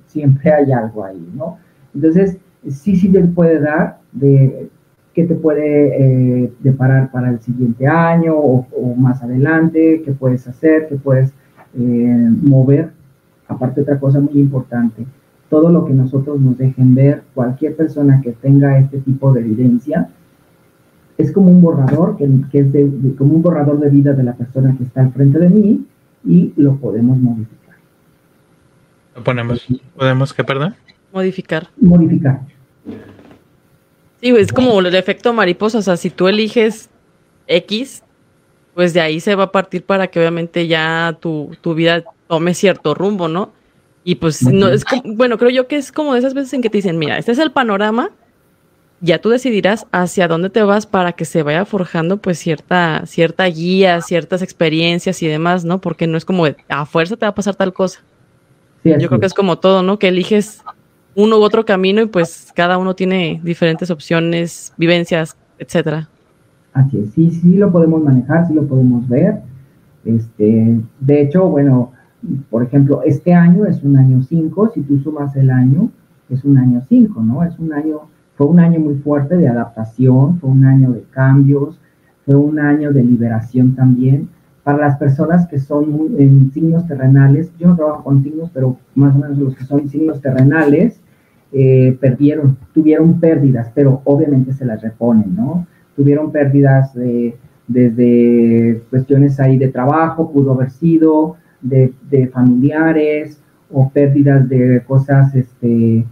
[0.06, 1.58] siempre hay algo ahí, ¿no?
[1.94, 2.38] Entonces,
[2.68, 4.68] sí, sí te puede dar de
[5.14, 10.88] qué te puede eh, deparar para el siguiente año o, más adelante, qué puedes hacer,
[10.88, 11.32] qué puedes
[11.74, 12.90] eh, mover
[13.48, 15.06] Aparte, otra cosa muy importante,
[15.48, 20.10] todo lo que nosotros nos dejen ver, cualquier persona que tenga este tipo de evidencia,
[21.16, 24.76] es como un borrador, que, es de, como un borrador de vida de la persona
[24.76, 25.86] que está al frente de mí
[26.28, 27.76] y lo podemos modificar.
[29.16, 29.66] ¿Lo ponemos?
[29.96, 30.76] ¿Podemos qué, perdón?
[31.10, 31.68] Modificar.
[31.80, 32.42] Modificar.
[34.20, 36.90] Sí, es como el efecto mariposa, o sea, si tú eliges
[37.46, 38.02] X,
[38.74, 42.52] pues de ahí se va a partir para que obviamente ya tu, tu vida tome
[42.52, 43.52] cierto rumbo, ¿no?
[44.04, 46.70] Y pues no es bueno, creo yo que es como de esas veces en que
[46.70, 48.10] te dicen, mira, este es el panorama,
[49.00, 53.44] ya tú decidirás hacia dónde te vas para que se vaya forjando pues cierta cierta
[53.46, 55.80] guía, ciertas experiencias y demás, ¿no?
[55.80, 58.00] Porque no es como a fuerza te va a pasar tal cosa.
[58.84, 59.98] yo creo que es como todo, ¿no?
[59.98, 60.62] Que eliges
[61.14, 66.08] uno u otro camino y pues cada uno tiene diferentes opciones, vivencias, etcétera.
[66.72, 69.40] Así es, sí, sí lo podemos manejar, sí lo podemos ver.
[70.04, 71.92] Este, de hecho, bueno,
[72.50, 75.90] por ejemplo, este año es un año 5, si tú sumas el año,
[76.30, 77.42] es un año 5, ¿no?
[77.42, 78.02] Es un año,
[78.38, 81.80] fue un año muy fuerte de adaptación, fue un año de cambios,
[82.24, 84.28] fue un año de liberación también.
[84.62, 89.16] Para las personas que son en signos terrenales, yo no trabajo con signos, pero más
[89.16, 91.00] o menos los que son signos terrenales,
[91.50, 95.66] eh, perdieron, tuvieron pérdidas, pero obviamente se las reponen, ¿no?
[95.96, 96.92] Tuvieron pérdidas
[97.66, 101.92] desde cuestiones ahí de trabajo, pudo haber sido, de,
[102.32, 103.40] familiares
[103.72, 106.04] o pérdidas de cosas este,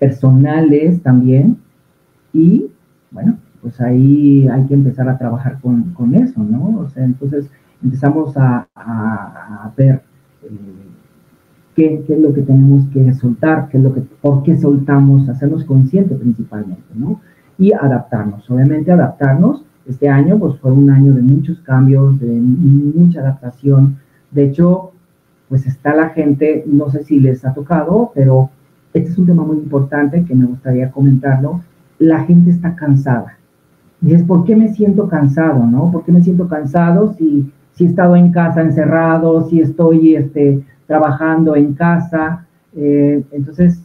[0.00, 1.58] personales también.
[2.32, 2.66] Y
[3.12, 6.80] bueno, pues ahí hay que empezar a trabajar con, eso, ¿no?
[6.80, 7.48] O sea, entonces
[7.82, 8.66] empezamos a,
[9.76, 10.02] ver
[10.42, 10.48] eh,
[11.76, 15.64] qué, es lo que tenemos que soltar, qué es lo que, por qué soltamos, hacernos
[15.64, 17.20] conscientes principalmente, ¿no?
[17.58, 19.64] Y adaptarnos, obviamente adaptarnos.
[19.86, 23.98] Este año pues fue un año de muchos cambios, de mucha adaptación,
[24.30, 24.92] de hecho,
[25.48, 28.50] pues está la gente, no sé si les ha tocado, pero
[28.92, 31.60] este es un tema muy importante que me gustaría comentarlo.
[31.98, 33.36] La gente está cansada.
[34.02, 35.90] Y es, ¿por qué me siento cansado, no?
[35.92, 40.62] ¿Por qué me siento cansado si, si he estado en casa encerrado, si estoy este,
[40.90, 42.46] trabajando en casa.
[42.74, 43.80] Eh, entonces,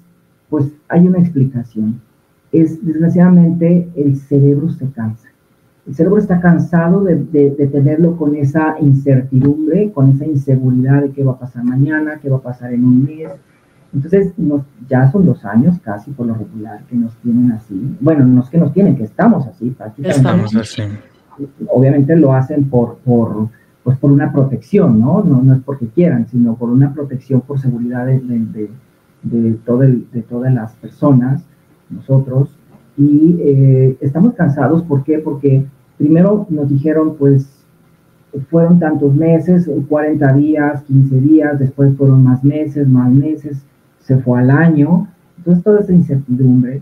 [0.49, 2.01] pues hay una explicación.
[2.51, 5.27] Es, desgraciadamente, el cerebro se cansa.
[5.85, 7.15] El cerebro está cansado de,
[7.71, 12.37] tenerlo con esa incertidumbre, con esa inseguridad de qué va a pasar mañana, qué va
[12.37, 13.29] a pasar en un mes.
[13.95, 14.33] Entonces,
[14.89, 17.95] ya son dos años casi por lo regular que nos tienen así.
[18.01, 20.17] Bueno, no es que nos tienen, que estamos así prácticamente.
[20.17, 20.83] Estamos así.
[21.69, 23.47] Obviamente lo hacen por, por,
[23.83, 25.23] pues por una protección, ¿no?
[25.23, 25.41] ¿no?
[25.41, 28.69] No es porque quieran, sino por una protección por seguridad de, de,
[29.23, 31.45] de, todo de todas las personas,
[31.89, 32.49] nosotros.
[32.97, 35.19] Y eh, estamos cansados, ¿por qué?
[35.19, 35.65] Porque
[35.97, 37.49] primero nos dijeron, pues,
[38.49, 43.63] fueron tantos meses, 40 días, 15 días, después fueron más meses, más meses,
[44.05, 45.07] se fue al año.
[45.37, 46.81] Entonces, toda esa incertidumbre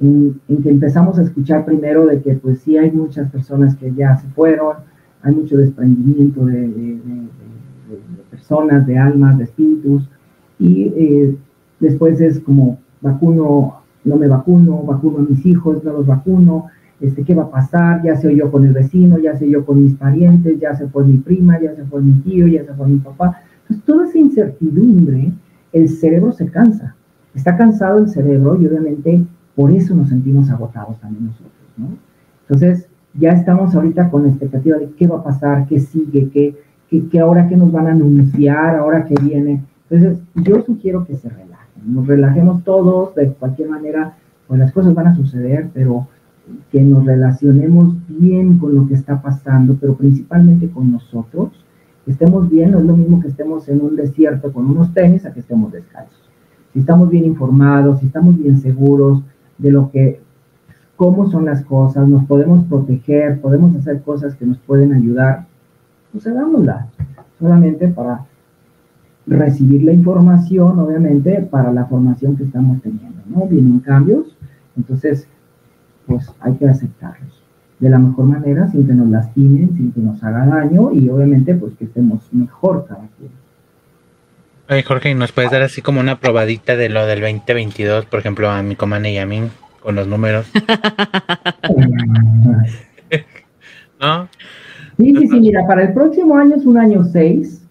[0.00, 4.16] en, que empezamos a escuchar primero de que, pues, sí hay muchas personas que ya
[4.16, 4.76] se fueron,
[5.22, 7.00] hay mucho desprendimiento de,
[8.30, 10.08] personas, de almas, de espíritus,
[10.58, 11.36] y eh,
[11.78, 16.66] después es como vacuno, no me vacuno, vacuno a mis hijos, no los vacuno,
[17.00, 19.82] este, qué va a pasar, ya se oyó con el vecino, ya se oyó con
[19.82, 22.88] mis parientes, ya se fue mi prima, ya se fue mi tío, ya se fue
[22.88, 23.40] mi papá.
[23.62, 25.32] Entonces, toda esa incertidumbre,
[25.72, 26.94] el cerebro se cansa.
[27.34, 29.24] Está cansado el cerebro y obviamente
[29.56, 31.88] por eso nos sentimos agotados también nosotros, ¿no?
[32.42, 36.56] Entonces, ya estamos ahorita con la expectativa de qué va a pasar, qué sigue, qué,
[36.88, 39.62] qué, qué ahora qué nos van a anunciar, ahora que viene.
[39.88, 44.14] Entonces, yo sugiero que se relajen, nos relajemos todos, de cualquier manera,
[44.48, 46.08] pues las cosas van a suceder, pero
[46.70, 51.61] que nos relacionemos bien con lo que está pasando, pero principalmente con nosotros,
[52.04, 55.24] que estemos bien, no es lo mismo que estemos en un desierto con unos tenis
[55.24, 56.30] a que estemos descalzos.
[56.72, 59.22] Si estamos bien informados, si estamos bien seguros
[59.58, 60.20] de lo que,
[60.96, 65.46] cómo son las cosas, nos podemos proteger, podemos hacer cosas que nos pueden ayudar,
[66.10, 66.88] pues hagámosla,
[67.38, 68.24] solamente para
[69.26, 73.46] recibir la información, obviamente, para la formación que estamos teniendo, ¿no?
[73.46, 74.36] Vienen cambios,
[74.76, 75.28] entonces
[76.06, 77.31] pues hay que aceptarlos
[77.82, 81.52] de la mejor manera, sin que nos lastimen, sin que nos haga daño y obviamente
[81.56, 83.32] pues que estemos mejor cada quien.
[84.70, 88.48] Oye Jorge, ¿nos puedes dar así como una probadita de lo del 2022, por ejemplo,
[88.48, 89.42] a mi comane y a mí,
[89.80, 90.46] con los números?
[94.00, 94.28] ¿No?
[94.96, 97.62] Sí, sí, sí, mira, para el próximo año es un año 6,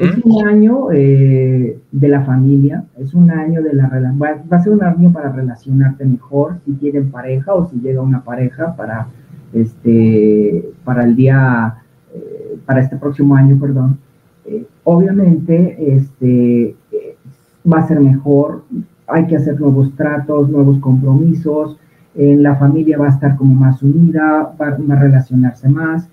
[0.00, 4.62] es un año eh, de la familia, es un año de la relación, va a
[4.62, 9.08] ser un año para relacionarte mejor si tienen pareja o si llega una pareja para
[9.52, 11.74] este, para el día,
[12.14, 13.98] eh, para este próximo año, perdón.
[14.46, 16.74] Eh, obviamente, este,
[17.70, 18.64] va a ser mejor,
[19.06, 21.78] hay que hacer nuevos tratos, nuevos compromisos,
[22.14, 26.08] en la familia va a estar como más unida, va, a relacionarse más.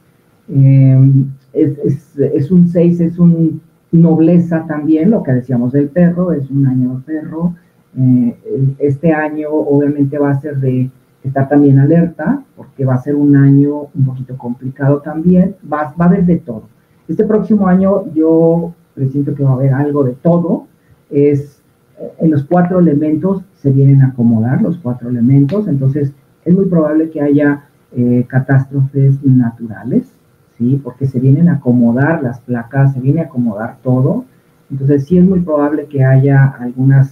[1.51, 3.61] Es, es, un 6, es un
[3.91, 7.55] nobleza también, lo que decíamos del perro, es un año perro.
[7.97, 10.89] Eh, este año obviamente va a ser de
[11.23, 16.05] estar también alerta, porque va a ser un año un poquito complicado también, va, va
[16.05, 16.63] a haber de todo.
[17.07, 20.67] Este próximo año yo presiento que va a haber algo de todo,
[21.09, 21.61] es
[21.99, 26.13] eh, en los cuatro elementos se vienen a acomodar los cuatro elementos, entonces
[26.45, 30.11] es muy probable que haya eh, catástrofes naturales,
[30.57, 30.79] ¿sí?
[30.83, 34.25] Porque se vienen a acomodar las placas, se viene a acomodar todo.
[34.69, 37.11] Entonces sí es muy probable que haya algunas,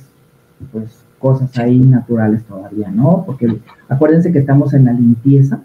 [0.71, 3.23] pues, cosas ahí naturales todavía, ¿no?
[3.25, 3.59] Porque
[3.89, 5.59] acuérdense que estamos en la limpieza,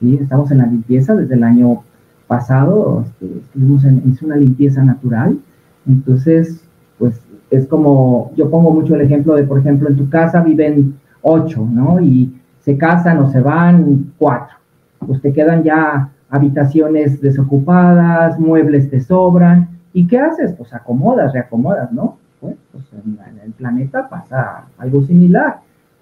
[0.00, 0.18] ¿sí?
[0.20, 1.82] Estamos en la limpieza desde el año
[2.26, 5.38] pasado, este, estuvimos en, es una limpieza natural.
[5.86, 6.62] Entonces,
[6.98, 7.20] pues,
[7.50, 11.66] es como, yo pongo mucho el ejemplo de, por ejemplo, en tu casa viven ocho,
[11.70, 12.00] ¿no?
[12.00, 14.56] Y se casan o se van cuatro.
[14.98, 19.68] Pues te quedan ya habitaciones desocupadas, muebles te sobran.
[19.92, 20.52] ¿Y qué haces?
[20.54, 22.16] Pues acomodas, reacomodas, ¿no?
[22.44, 25.60] Pues, pues en, el planeta pasa algo similar.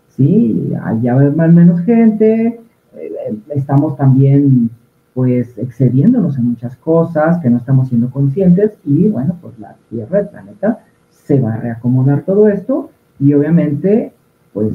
[0.09, 2.61] Sí, allá va más menos gente,
[2.97, 4.69] eh, estamos también
[5.15, 10.21] pues excediéndonos en muchas cosas que no estamos siendo conscientes y bueno, pues la Tierra,
[10.21, 10.81] el planeta,
[11.11, 12.91] se va a reacomodar todo esto
[13.21, 14.13] y obviamente
[14.53, 14.75] pues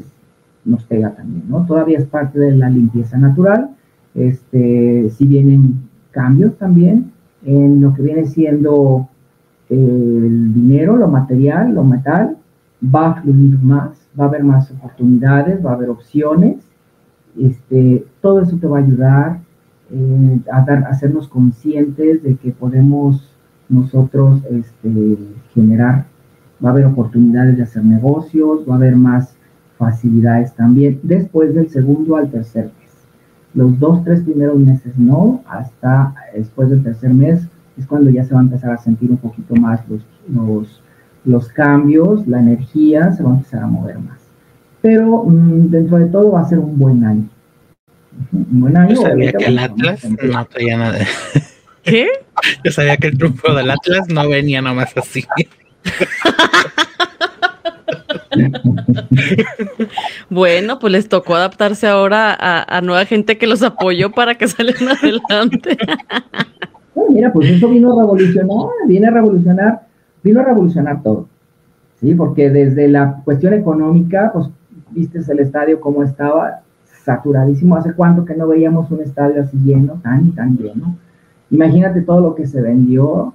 [0.64, 1.66] nos pega también, ¿no?
[1.66, 3.76] Todavía es parte de la limpieza natural,
[4.14, 7.12] este, si vienen cambios también
[7.44, 9.08] en lo que viene siendo
[9.70, 12.36] el dinero, lo material, lo metal,
[12.82, 16.56] va a fluir más, va a haber más oportunidades, va a haber opciones.
[17.38, 19.40] Este, todo eso te va a ayudar
[19.90, 23.34] eh, a, dar, hacernos conscientes de que podemos
[23.68, 25.18] nosotros este,
[25.54, 26.06] generar,
[26.64, 29.34] va a haber oportunidades de hacer negocios, va a haber más
[29.76, 32.70] facilidades también después del segundo al tercer
[33.54, 37.40] los dos, tres primeros meses no, hasta después del tercer mes
[37.78, 40.82] es cuando ya se va a empezar a sentir un poquito más los, los,
[41.24, 44.18] los cambios, la energía se va a empezar a mover más.
[44.80, 47.28] Pero mm, dentro de todo va a ser un buen año.
[48.32, 48.94] Un buen año.
[48.94, 50.98] Yo sabía que el Atlas no traía nada.
[51.82, 52.08] ¿Qué?
[52.64, 55.24] Yo sabía que el triunfo del Atlas no venía nomás así.
[60.30, 64.88] bueno, pues les tocó adaptarse ahora a, nueva gente que los apoyó para que salgan
[64.98, 65.78] adelante.
[67.10, 69.86] Mira, pues eso vino a revolucionar, viene a revolucionar,
[70.22, 71.26] vino a revolucionar todo.
[72.00, 74.48] Sí, porque desde la cuestión económica, pues
[74.90, 76.60] viste el estadio como estaba
[77.04, 77.76] saturadísimo.
[77.76, 80.96] ¿Hace cuánto que no veíamos un estadio así lleno, tan y tan lleno?
[81.50, 83.32] Imagínate todo lo que se vendió,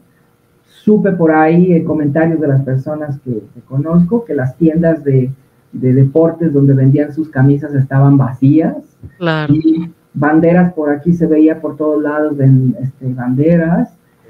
[0.84, 5.32] supe por ahí en comentarios de las personas que, conozco que las tiendas de,
[5.72, 8.76] deportes donde vendían sus camisas estaban vacías.
[9.18, 9.54] Claro.
[9.56, 12.46] Y banderas por aquí se veía por todos lados de
[12.82, 13.90] este, banderas.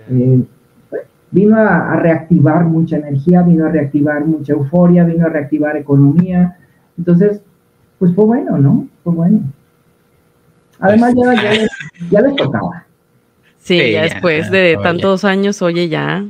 [0.10, 0.44] Eh,
[0.90, 6.58] pues, vino a, reactivar mucha energía, vino a reactivar mucha euforia, vino a reactivar economía.
[6.98, 7.42] Entonces,
[8.00, 8.88] pues fue bueno, ¿no?
[9.04, 9.42] Fue bueno.
[10.80, 11.68] Además, ya, ya,
[12.10, 12.86] ya les tocaba.
[13.60, 16.26] Sí, ya después de tantos años, oye, ya.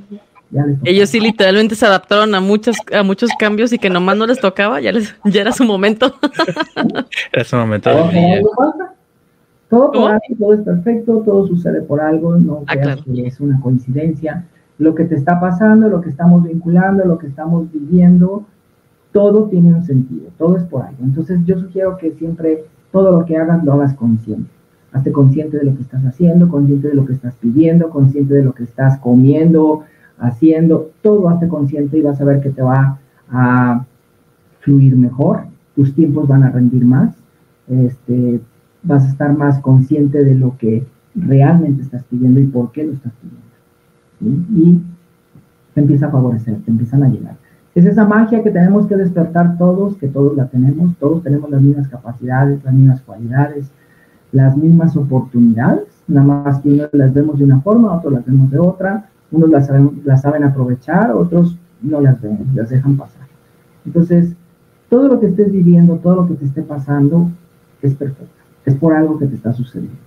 [0.83, 4.39] Ellos sí literalmente se adaptaron a muchos, a muchos cambios y que nomás no les
[4.39, 6.15] tocaba, ya les, ya era su momento.
[7.31, 7.89] era su momento.
[9.73, 13.39] Todo, por algo, todo es perfecto, todo sucede por algo, no ah, creas que es
[13.39, 14.45] una coincidencia.
[14.77, 18.45] Lo que te está pasando, lo que estamos vinculando, lo que estamos viviendo,
[19.11, 21.03] todo tiene un sentido, todo es por algo.
[21.03, 24.47] Entonces yo sugiero que siempre todo lo que hagas lo hagas consciente.
[24.91, 28.43] Hazte consciente de lo que estás haciendo, consciente de lo que estás pidiendo, consciente de
[28.43, 29.85] lo que estás comiendo,
[30.19, 32.99] haciendo, todo hazte consciente y vas a ver que te va
[33.31, 33.83] a
[34.59, 35.45] fluir mejor,
[35.75, 37.15] tus tiempos van a rendir más,
[37.67, 38.39] este,
[38.83, 42.93] vas a estar más consciente de lo que realmente estás pidiendo y por qué lo
[42.93, 44.43] estás pidiendo.
[44.51, 44.81] Y
[45.73, 47.35] te empieza a favorecer, te empiezan a llegar.
[47.75, 51.61] Es esa magia que tenemos que despertar todos, que todos la tenemos, todos tenemos las
[51.61, 53.71] mismas capacidades, las mismas cualidades,
[54.31, 58.51] las mismas oportunidades, nada más que unos las vemos de una forma, otros las vemos
[58.51, 63.27] de otra, unos las saben, las saben aprovechar, otros no las ven, las dejan pasar.
[63.85, 64.33] Entonces,
[64.89, 67.29] todo lo que estés viviendo, todo lo que te esté pasando,
[67.81, 69.97] es perfecto, es por algo que te está sucediendo.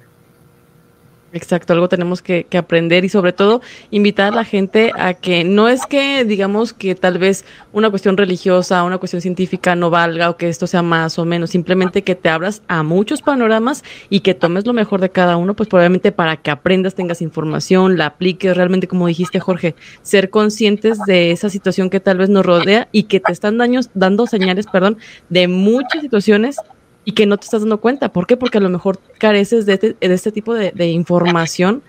[1.37, 5.69] Exacto, algo tenemos que, aprender y sobre todo invitar a la gente a que no
[5.69, 10.39] es que digamos que tal vez una cuestión religiosa, una cuestión científica no valga o
[10.39, 14.33] que esto sea más o menos, simplemente que te abras a muchos panoramas y que
[14.33, 18.57] tomes lo mejor de cada uno, pues probablemente para que aprendas, tengas información, la apliques
[18.57, 23.03] realmente como dijiste Jorge, ser conscientes de esa situación que tal vez nos rodea y
[23.05, 24.97] que te están daños, dando señales, perdón,
[25.29, 26.57] de muchas situaciones
[27.07, 28.13] y que no te estás dando cuenta.
[28.13, 28.37] ¿Por qué?
[28.37, 31.81] Porque a lo mejor careces de este, de este tipo de, información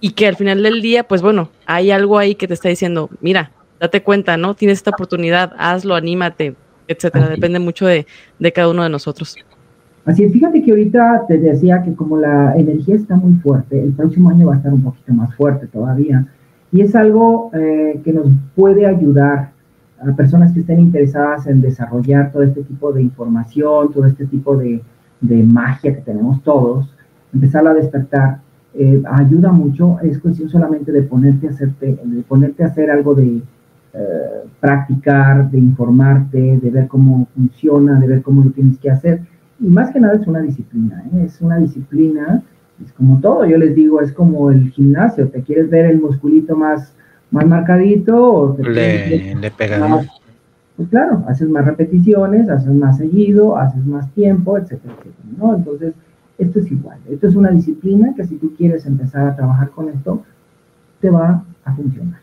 [0.00, 3.08] y que al final del día, pues bueno, hay algo ahí que te está diciendo,
[3.20, 4.54] mira, date cuenta, ¿no?
[4.54, 6.56] Tienes esta oportunidad, hazlo, anímate,
[6.88, 7.28] etcétera.
[7.28, 8.06] Depende mucho de,
[8.40, 9.36] de, cada uno de nosotros.
[10.04, 13.92] Así es, fíjate que ahorita te decía que como la energía está muy fuerte, el
[13.92, 16.26] próximo año va a estar un poquito más fuerte todavía.
[16.72, 19.52] Y es algo eh, que nos puede ayudar
[20.00, 24.56] a personas que estén interesadas en desarrollar todo este tipo de información, todo este tipo
[24.56, 24.82] de,
[25.20, 26.90] de magia que tenemos todos,
[27.32, 28.40] empezar a despertar,
[28.74, 33.14] eh, ayuda mucho, es cuestión solamente de ponerte a, hacerte, de ponerte a hacer algo
[33.14, 33.40] de
[33.94, 39.22] eh, practicar, de informarte, de ver cómo funciona, de ver cómo lo tienes que hacer.
[39.58, 41.24] Y más que nada es una disciplina, ¿eh?
[41.24, 42.42] es una disciplina,
[42.84, 46.54] es como todo, yo les digo, es como el gimnasio, te quieres ver el musculito
[46.54, 46.94] más
[47.36, 49.50] más marcadito o le, le
[50.76, 55.54] Pues claro, haces más repeticiones, haces más seguido, haces más tiempo, etcétera, etcétera, ¿no?
[55.54, 55.92] Entonces,
[56.38, 56.98] esto es igual.
[57.10, 60.22] Esto es una disciplina que si tú quieres empezar a trabajar con esto,
[61.00, 62.20] te va a funcionar.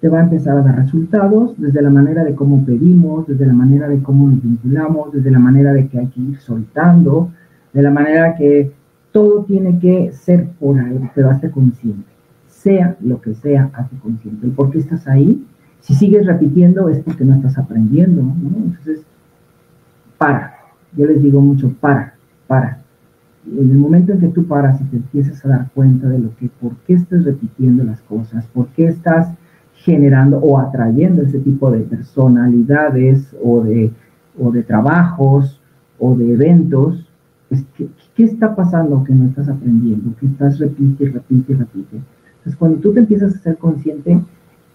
[0.00, 3.54] Te va a empezar a dar resultados desde la manera de cómo pedimos, desde la
[3.54, 7.30] manera de cómo nos vinculamos, desde la manera de que hay que ir soltando,
[7.72, 8.72] de la manera que
[9.12, 12.15] todo tiene que ser por algo, pero hazte consciente
[12.66, 14.44] sea lo que sea, hazte consciente.
[14.44, 15.46] ¿Y por qué estás ahí?
[15.82, 19.02] Si sigues repitiendo es porque no estás aprendiendo, Entonces,
[20.18, 20.54] para.
[20.96, 22.14] Yo les digo mucho, para,
[22.48, 22.80] para.
[23.46, 26.34] En el momento en que tú paras y te empiezas a dar cuenta de lo
[26.36, 29.28] que, por qué estás repitiendo las cosas, por qué estás
[29.74, 33.92] generando o atrayendo ese tipo de personalidades o de,
[34.36, 35.60] o de trabajos
[36.00, 37.08] o de eventos,
[38.16, 40.16] ¿qué está pasando que no estás aprendiendo?
[40.18, 42.15] Que estás repite, repite, repite.
[42.46, 44.20] Entonces, cuando tú te empiezas a ser consciente,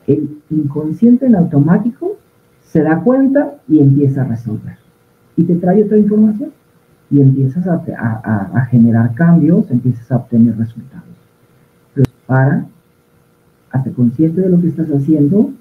[0.06, 2.18] el inconsciente en automático
[2.64, 4.76] se da cuenta y empieza a resolver.
[5.38, 6.52] Y te trae otra información
[7.10, 11.06] y empiezas a, generar cambios, empiezas a obtener resultados.
[11.94, 12.66] Pero para,
[13.72, 15.52] hazte consciente de lo que estás haciendo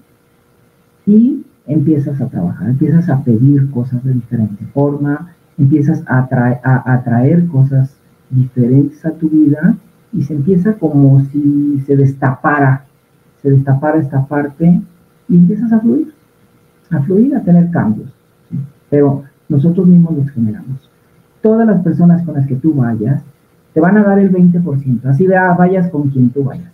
[1.07, 6.29] y empiezas a trabajar, empiezas a pedir cosas de diferente forma, empiezas a,
[6.65, 7.95] a atraer cosas
[8.31, 9.77] diferentes a tu vida
[10.13, 12.85] y se empieza como si se destapara,
[13.43, 14.81] se destapara esta parte
[15.29, 16.13] y empiezas a fluir,
[16.91, 18.13] a fluir, a tener cambios.
[18.89, 20.91] Pero nosotros mismos los generamos.
[21.43, 23.23] Todas las personas con las que tú vayas
[23.73, 26.73] te van a dar el 20%, así de, vayas con quien tú vayas,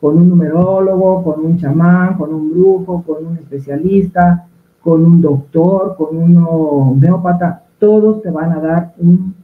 [0.00, 4.46] con un numerólogo, con un chamán, con un brujo, con un especialista,
[4.80, 9.34] con un doctor, con un homeópata, todos te van a dar un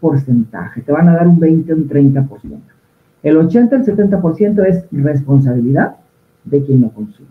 [0.00, 2.28] porcentaje, te van a dar un 20, un 30%.
[3.22, 5.96] El 80, el 70% es responsabilidad
[6.44, 7.28] de quien lo consume,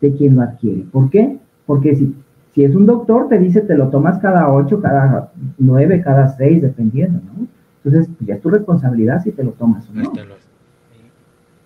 [0.00, 0.84] de quien lo adquiere.
[0.92, 1.38] ¿Por qué?
[1.66, 2.14] Porque si,
[2.54, 6.62] si es un doctor, te dice te lo tomas cada 8, cada 9, cada 6,
[6.62, 7.46] dependiendo, ¿no?
[7.82, 10.12] Entonces, ya es tu responsabilidad si te lo tomas o no.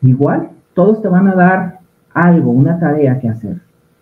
[0.03, 1.81] Igual, todos te van a dar
[2.12, 3.61] algo, una tarea que hacer.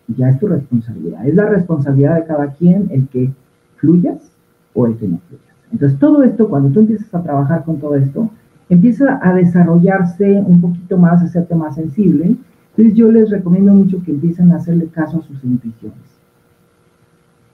[0.09, 1.27] Ya es tu responsabilidad.
[1.27, 3.31] Es la responsabilidad de cada quien el que
[3.77, 4.33] fluyas
[4.75, 5.52] o el que no fluyas.
[5.73, 8.31] Entonces, todo esto, cuando tú empiezas a trabajar con todo esto,
[8.69, 12.37] empieza a desarrollarse un poquito más, a hacerte más sensible.
[12.71, 15.99] Entonces, yo les recomiendo mucho que empiecen a hacerle caso a sus intuiciones.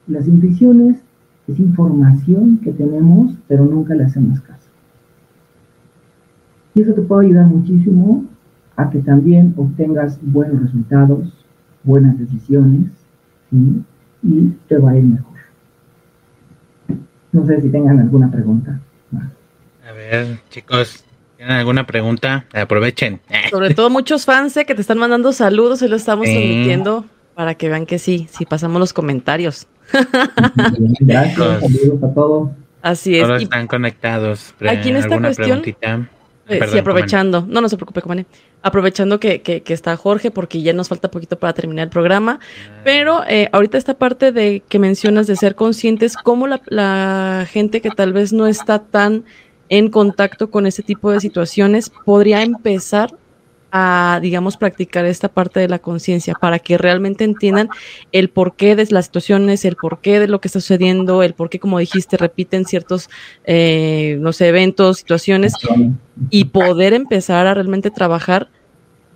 [0.06, 0.96] Las intuiciones
[1.46, 4.68] es información que tenemos, pero nunca le hacemos caso.
[6.74, 8.24] Y eso te puede ayudar muchísimo
[8.76, 11.32] a que también obtengas buenos resultados,
[11.82, 12.90] buenas decisiones,
[14.22, 15.27] y te va a ir mejor.
[17.38, 18.80] No sé si tengan alguna pregunta.
[19.88, 21.04] A ver, chicos,
[21.36, 22.46] ¿tienen alguna pregunta?
[22.52, 23.20] Aprovechen.
[23.50, 27.54] Sobre todo muchos fans eh, que te están mandando saludos y lo estamos transmitiendo para
[27.54, 29.68] que vean que sí, si pasamos los comentarios.
[31.00, 32.50] Gracias, saludos a todos.
[32.82, 33.26] Así es.
[33.26, 34.52] Todos están conectados.
[34.68, 35.62] Aquí en esta cuestión,
[36.48, 38.26] eh, sí, aprovechando, no, no se preocupe, Comane.
[38.62, 42.40] Aprovechando que, que, está Jorge, porque ya nos falta poquito para terminar el programa.
[42.84, 47.80] Pero eh, ahorita esta parte de que mencionas de ser conscientes, cómo la, la gente
[47.80, 49.24] que tal vez no está tan
[49.68, 53.10] en contacto con este tipo de situaciones podría empezar
[53.70, 57.68] a, digamos, practicar esta parte de la conciencia para que realmente entiendan
[58.12, 61.78] el porqué de las situaciones, el porqué de lo que está sucediendo, el porqué, como
[61.78, 63.10] dijiste, repiten ciertos,
[63.44, 65.52] eh, eventos, situaciones
[66.30, 68.48] y poder empezar a realmente trabajar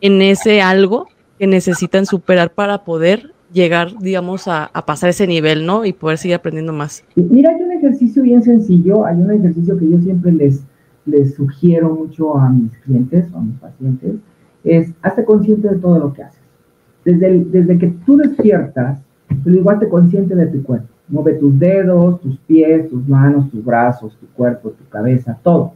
[0.00, 5.84] en ese algo que necesitan superar para poder llegar, digamos, a, pasar ese nivel, ¿no?
[5.84, 7.05] Y poder seguir aprendiendo más.
[7.14, 10.62] Mira, hay un ejercicio bien sencillo, hay un ejercicio que yo siempre les,
[11.07, 14.14] les sugiero mucho a mis clientes o a mis pacientes,
[14.64, 16.40] es hazte consciente de todo lo que haces.
[17.04, 19.00] Desde, desde que tú despiertas,
[19.42, 20.88] pues igual te consciente de tu cuerpo.
[21.08, 25.72] Mueve tus dedos, tus pies, tus manos, tus brazos, tu cuerpo, tu cabeza, todo.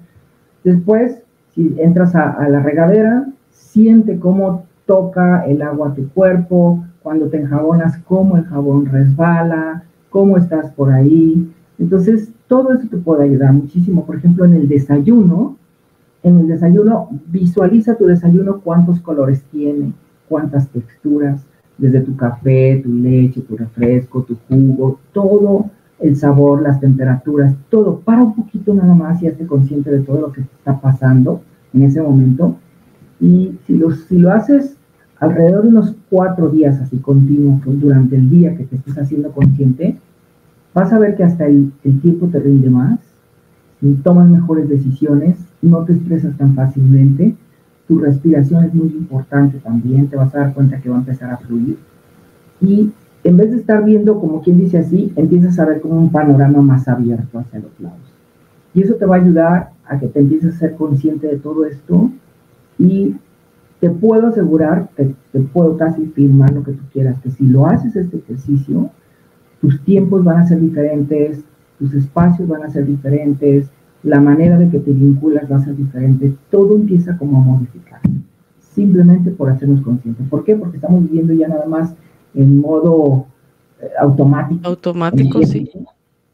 [0.62, 1.22] Después,
[1.54, 7.28] si entras a, a la regadera, siente cómo toca el agua a tu cuerpo, cuando
[7.28, 11.48] te enjabonas, cómo el jabón resbala, cómo estás por ahí.
[11.78, 14.04] Entonces, todo eso te puede ayudar muchísimo.
[14.06, 15.56] Por ejemplo, en el desayuno,
[16.22, 19.92] en el desayuno, visualiza tu desayuno cuántos colores tiene,
[20.28, 21.44] cuántas texturas,
[21.78, 25.66] desde tu café, tu leche, tu refresco, tu jugo, todo
[26.00, 28.00] el sabor, las temperaturas, todo.
[28.00, 31.42] Para un poquito nada más y hazte consciente de todo lo que está pasando
[31.72, 32.56] en ese momento.
[33.20, 34.76] Y si lo, si lo haces
[35.18, 39.98] alrededor de unos cuatro días así continuos durante el día que te estés haciendo consciente,
[40.74, 43.00] vas a ver que hasta el, el tiempo te rinde más,
[44.02, 47.34] tomas mejores decisiones, no te estresas tan fácilmente,
[47.86, 51.30] tu respiración es muy importante también, te vas a dar cuenta que va a empezar
[51.30, 51.76] a fluir.
[52.60, 52.90] Y
[53.22, 56.62] en vez de estar viendo como quien dice así, empiezas a ver como un panorama
[56.62, 57.98] más abierto hacia los lados.
[58.74, 61.64] Y eso te va a ayudar a que te empieces a ser consciente de todo
[61.64, 62.10] esto
[62.78, 63.14] y
[63.80, 67.66] te puedo asegurar, te, te puedo casi firmar lo que tú quieras, que si lo
[67.66, 68.90] haces este ejercicio,
[69.60, 71.40] tus tiempos van a ser diferentes,
[71.78, 73.68] tus espacios van a ser diferentes,
[74.02, 78.00] la manera de que te vinculas va a ser diferente, todo empieza como a modificar,
[78.60, 80.26] simplemente por hacernos conscientes.
[80.28, 80.56] ¿Por qué?
[80.56, 81.94] Porque estamos viviendo ya nada más
[82.34, 83.26] en modo
[83.80, 84.68] eh, automático.
[84.68, 85.70] Automático, sí.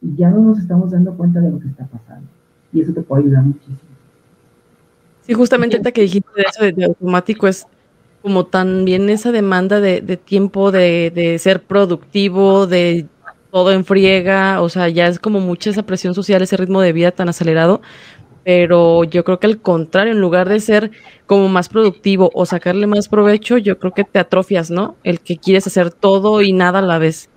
[0.01, 2.26] Y ya no nos estamos dando cuenta de lo que está pasando.
[2.72, 3.78] Y eso te puede ayudar muchísimo.
[5.22, 7.66] Sí, justamente ahorita que dijiste eso de, automático es
[8.22, 13.07] como también esa demanda de, tiempo de, de, ser productivo, de
[13.53, 16.94] todo en friega, o sea, ya es como mucha esa presión social, ese ritmo de
[16.94, 17.82] vida tan acelerado,
[18.44, 20.90] pero yo creo que al contrario, en lugar de ser
[21.26, 24.96] como más productivo o sacarle más provecho, yo creo que te atrofias, ¿no?
[25.05, 27.28] El que quieres hacer todo y nada a la vez.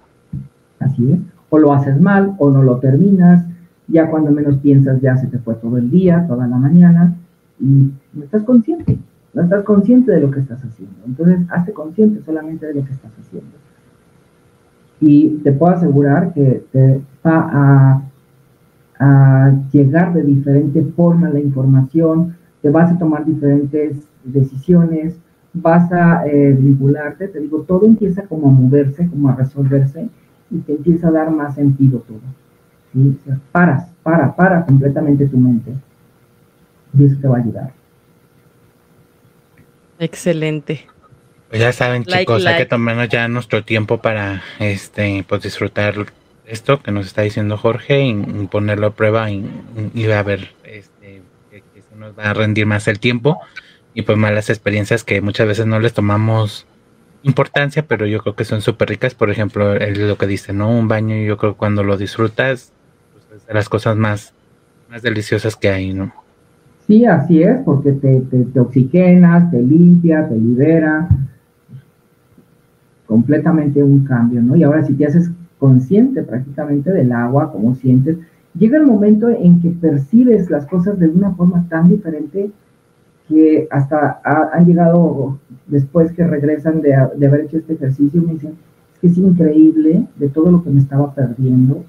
[0.79, 3.45] Así es, o lo haces mal o no lo terminas,
[3.89, 7.13] ya cuando menos piensas ya se te fue todo el día, toda la mañana,
[7.59, 8.97] y no estás consciente.
[9.33, 10.95] no estás consciente de lo que estás haciendo.
[11.05, 13.64] Entonces, hazte consciente solamente de lo que estás haciendo.
[15.07, 18.01] Y te puedo asegurar que te va
[18.99, 25.15] a, llegar de diferente forma la información, te vas a tomar diferentes decisiones,
[25.53, 30.09] vas a eh, vincularte, te digo, todo empieza como a moverse, como a resolverse
[30.49, 32.21] y te empieza a dar más sentido todo.
[32.93, 33.15] ¿sí?
[33.51, 35.71] paras, para, para completamente tu mente
[36.97, 37.73] y eso te va a ayudar.
[39.99, 40.87] Excelente.
[41.55, 45.95] Pues ya saben, chicos, hay que tomarnos ya nuestro tiempo para este pues disfrutar
[46.45, 48.13] esto que nos está diciendo Jorge y,
[48.51, 49.45] ponerlo a prueba y,
[50.11, 53.39] a ver este, que, se nos va a rendir más el tiempo
[53.93, 56.67] y pues malas experiencias que muchas veces no les tomamos
[57.23, 59.15] importancia, pero yo creo que son súper ricas.
[59.15, 60.69] Por ejemplo, lo que dice, ¿no?
[60.69, 62.73] Un baño, yo creo que cuando lo disfrutas,
[63.13, 64.33] pues es de las cosas más,
[64.89, 66.13] más deliciosas que hay, ¿no?
[66.85, 71.07] Sí, así es, porque te, te, te oxigenas, te limpia, te libera.
[73.05, 74.55] Completamente un cambio, ¿no?
[74.55, 78.17] Y ahora si te haces consciente prácticamente del agua, cómo sientes,
[78.57, 82.51] llega el momento en que percibes las cosas de una forma tan diferente
[83.27, 88.53] que hasta han llegado después que regresan de, haber hecho este ejercicio, me dicen,
[88.93, 91.83] es que es increíble de todo lo que me estaba perdiendo,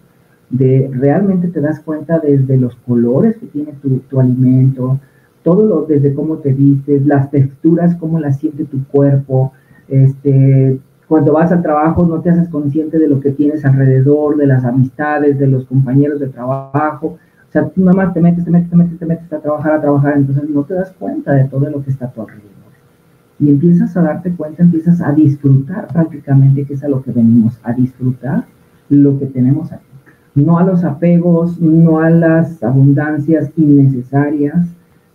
[0.48, 4.98] de realmente te das cuenta desde los colores que tiene tu, tu alimento,
[5.42, 9.52] todo lo, desde cómo te vistes, las texturas, cómo las siente tu cuerpo,
[9.88, 14.46] este, cuando vas al trabajo no te haces consciente de lo que tienes alrededor, de
[14.46, 17.18] las amistades, de los compañeros de trabajo.
[17.48, 19.72] O sea, tú nada más te metes, te metes, te metes, te metes a trabajar,
[19.74, 22.50] a trabajar, entonces no te das cuenta de todo lo que está a tu alrededor.
[23.38, 27.58] Y empiezas a darte cuenta, empiezas a disfrutar prácticamente, que es a lo que venimos,
[27.62, 28.44] a disfrutar
[28.88, 29.84] lo que tenemos aquí.
[30.34, 34.66] No a los apegos, no a las abundancias innecesarias,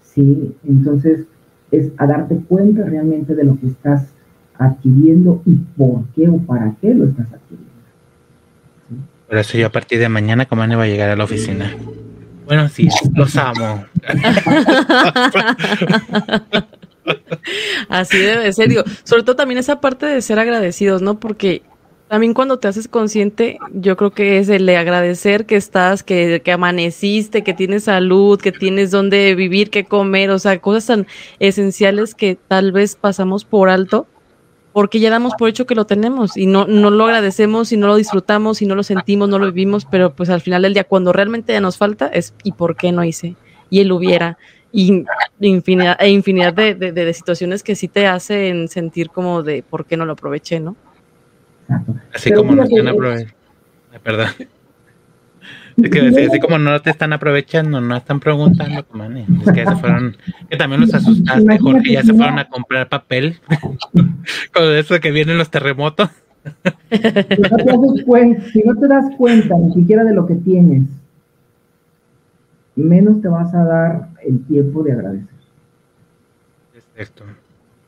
[0.01, 0.55] ¿sí?
[0.63, 1.25] Entonces
[1.71, 4.13] es a darte cuenta realmente de lo que estás
[4.61, 7.71] adquiriendo y por qué o para qué lo estás adquiriendo.
[9.27, 11.75] Por eso yo a partir de mañana, ¿cómo no va a llegar a la oficina?
[12.45, 13.85] Bueno, sí, los amo.
[17.89, 21.19] Así debe ser, digo, sobre todo también esa parte de ser agradecidos, ¿no?
[21.19, 21.63] Porque
[22.07, 26.41] también cuando te haces consciente, yo creo que es el de agradecer que estás, que,
[26.43, 31.07] que amaneciste, que tienes salud, que tienes donde vivir, que comer, o sea, cosas tan
[31.39, 34.07] esenciales que tal vez pasamos por alto
[34.73, 37.87] porque ya damos por hecho que lo tenemos y no, no lo agradecemos y no
[37.87, 40.85] lo disfrutamos y no lo sentimos, no lo vivimos, pero pues al final del día,
[40.85, 43.35] cuando realmente ya nos falta, es ¿y por qué no hice?
[43.69, 44.37] Y él hubiera.
[44.73, 45.03] Y
[45.41, 49.97] infinidad, e infinidad de, de, situaciones que sí te hacen sentir como de por qué
[49.97, 50.77] no lo aproveché, ¿no?
[52.13, 53.33] Así como no se aproveché.
[54.01, 54.27] Perdón.
[55.77, 59.75] Es que así, como no te están aprovechando, no están preguntando, es que ya se
[59.77, 60.17] fueron,
[60.49, 63.39] que también los asustaste, Jorge, ya se fueron a comprar papel
[64.53, 66.09] con eso que vienen los terremotos.
[68.51, 70.83] si no te das cuenta ni siquiera de lo que tienes,
[72.75, 75.27] menos te vas a dar el tiempo de agradecer.
[76.75, 77.23] Exacto.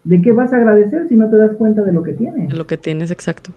[0.04, 2.50] ¿De qué vas a agradecer si no te das cuenta de lo que tienes?
[2.50, 3.52] De lo que tienes, exacto.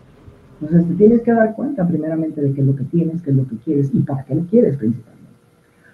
[0.60, 3.36] Entonces te tienes que dar cuenta primeramente de qué es lo que tienes, qué es
[3.36, 5.16] lo que quieres y para qué lo quieres principalmente.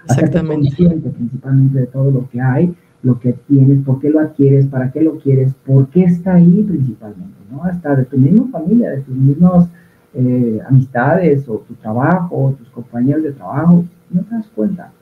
[0.05, 0.69] Exactamente.
[0.69, 4.91] consciente principalmente de todo lo que hay, lo que tienes, por qué lo adquieres, para
[4.91, 7.65] qué lo quieres, por qué está ahí principalmente, ¿no?
[7.65, 9.69] Hasta de tu misma familia, de tus mismos
[10.15, 14.93] eh, amistades o tu trabajo, o tus compañeros de trabajo, no te das cuenta.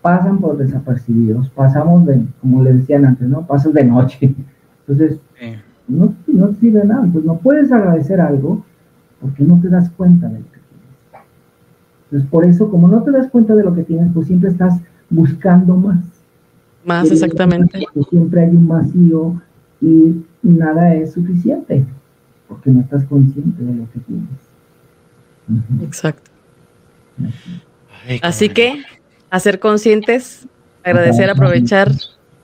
[0.00, 3.46] Pasan por desapercibidos, pasamos de, como le decían antes, ¿no?
[3.46, 4.34] Pasas de noche.
[4.80, 5.20] Entonces,
[5.86, 7.08] no, no sirve nada.
[7.12, 8.64] Pues no puedes agradecer algo
[9.22, 11.24] porque no te das cuenta de lo que tienes.
[12.04, 14.78] Entonces, por eso, como no te das cuenta de lo que tienes, pues siempre estás
[15.08, 16.04] buscando más.
[16.84, 17.86] Más, exactamente.
[18.10, 19.40] Siempre hay un vacío
[19.80, 21.84] y nada es suficiente,
[22.48, 24.28] porque no estás consciente de lo que tienes.
[25.82, 26.30] Exacto.
[28.22, 28.82] Así que,
[29.30, 30.48] hacer conscientes,
[30.82, 31.92] agradecer, aprovechar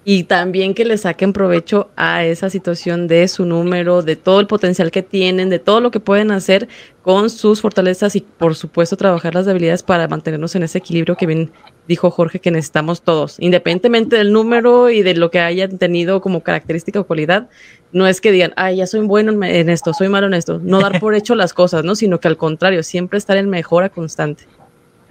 [0.04, 4.46] y también que le saquen provecho a esa situación de su número, de todo el
[4.46, 6.68] potencial que tienen, de todo lo que pueden hacer
[7.02, 11.26] con sus fortalezas y por supuesto trabajar las debilidades para mantenernos en ese equilibrio que
[11.26, 11.52] bien
[11.86, 16.42] dijo Jorge que necesitamos todos, independientemente del número y de lo que hayan tenido como
[16.42, 17.48] característica o cualidad,
[17.92, 20.80] no es que digan, ay, ya soy bueno en esto, soy malo en esto, no
[20.80, 21.94] dar por hecho las cosas, ¿no?
[21.94, 24.44] Sino que al contrario, siempre estar en mejora constante.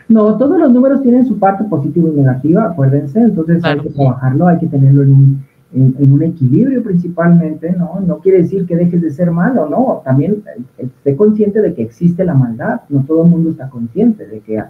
[0.09, 4.47] No, todos los números tienen su parte positiva y negativa, acuérdense, entonces hay que trabajarlo,
[4.47, 7.99] hay que tenerlo en un, en, un, equilibrio principalmente, ¿no?
[7.99, 10.01] No quiere decir que dejes de ser malo, ¿no?
[10.05, 10.43] También
[10.77, 14.39] eh, esté consciente de que existe la maldad, no todo el mundo está consciente de
[14.39, 14.63] que,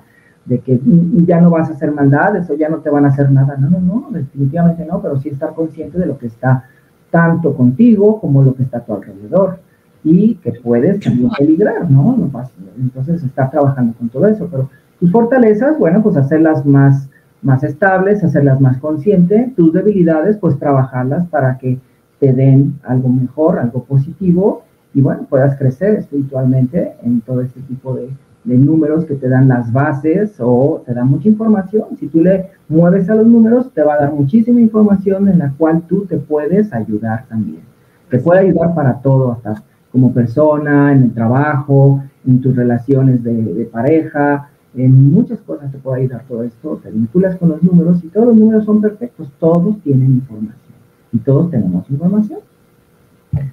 [0.45, 0.81] de que
[1.27, 3.69] ya no vas a hacer maldades o ya no te van a hacer nada, no,
[3.69, 6.63] no, no, definitivamente no, pero sí estar consciente de lo que está
[7.11, 9.59] tanto contigo como lo que está a tu alrededor
[10.03, 12.15] y que puedes también peligrar, ¿no?
[12.17, 14.69] no pasa, entonces está trabajando con todo eso, pero
[14.99, 17.09] tus fortalezas, bueno, pues hacerlas más,
[17.41, 21.79] más estables, hacerlas más conscientes, tus debilidades, pues trabajarlas para que
[22.19, 27.93] te den algo mejor, algo positivo y bueno, puedas crecer espiritualmente en todo este tipo
[27.93, 28.09] de,
[28.47, 31.85] de números que te dan las bases o te dan mucha información.
[31.99, 35.53] Si tú le mueves a los números, te va a dar muchísima información en la
[35.57, 37.61] cual tú te puedes ayudar también.
[38.09, 43.67] Te puede ayudar para todo, hasta como persona, en el trabajo, en tus relaciones de,
[43.71, 46.79] pareja, en muchas cosas te puede ayudar todo esto.
[46.83, 50.75] Te vinculas con los números y todos los números son perfectos, todos tienen información
[51.11, 52.39] y todos tenemos información.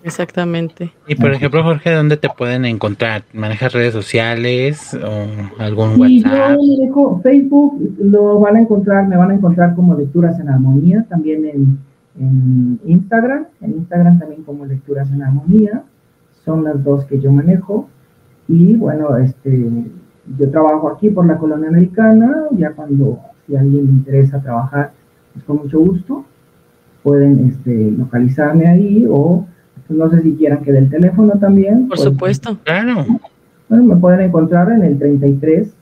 [0.03, 0.93] Exactamente.
[1.07, 3.25] Y por ejemplo, Jorge, ¿dónde te pueden encontrar?
[3.33, 6.59] ¿Manejas redes sociales o algún WhatsApp?
[6.59, 11.45] Yo Facebook, lo van a encontrar, me van a encontrar como Lecturas en Armonía, también
[11.45, 11.79] en,
[12.18, 15.83] en Instagram, en Instagram también como Lecturas en Armonía,
[16.45, 17.89] son las dos que yo manejo.
[18.47, 19.66] Y bueno, este,
[20.39, 24.93] yo trabajo aquí por la colonia americana, ya cuando si a alguien le interesa trabajar,
[25.33, 26.25] pues con mucho gusto,
[27.03, 29.47] pueden este, localizarme ahí o
[29.89, 31.89] no sé si quieran que dé el teléfono también.
[31.89, 32.57] Por supuesto.
[32.64, 33.05] Claro.
[33.68, 35.72] Bueno, me pueden encontrar en el 33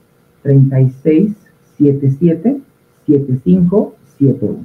[0.42, 1.34] 36
[1.78, 2.60] 77
[3.06, 4.58] 75 71.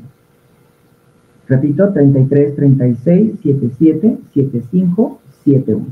[1.48, 5.86] Repito, 33 36 77 75 71.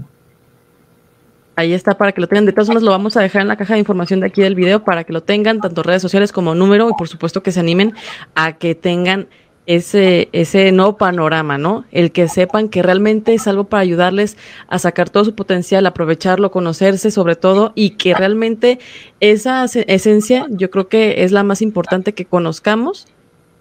[1.55, 2.45] Ahí está para que lo tengan.
[2.45, 4.55] De todas formas, lo vamos a dejar en la caja de información de aquí del
[4.55, 7.59] video para que lo tengan, tanto redes sociales como número, y por supuesto que se
[7.59, 7.93] animen
[8.35, 9.27] a que tengan
[9.65, 11.85] ese, ese nuevo panorama, ¿no?
[11.91, 14.37] El que sepan que realmente es algo para ayudarles
[14.67, 18.79] a sacar todo su potencial, aprovecharlo, conocerse sobre todo y que realmente
[19.19, 23.07] esa esencia yo creo que es la más importante que conozcamos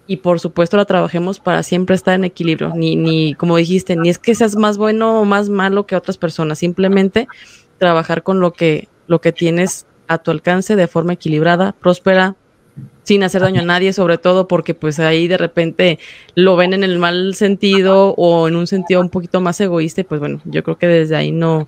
[0.07, 2.73] y por supuesto la trabajemos para siempre estar en equilibrio.
[2.75, 6.17] Ni, ni como dijiste, ni es que seas más bueno o más malo que otras
[6.17, 7.27] personas, simplemente
[7.77, 12.35] trabajar con lo que, lo que tienes a tu alcance de forma equilibrada, próspera,
[13.03, 15.99] sin hacer daño a nadie, sobre todo porque pues ahí de repente
[16.33, 20.19] lo ven en el mal sentido o en un sentido un poquito más egoísta, pues
[20.19, 21.67] bueno, yo creo que desde ahí no,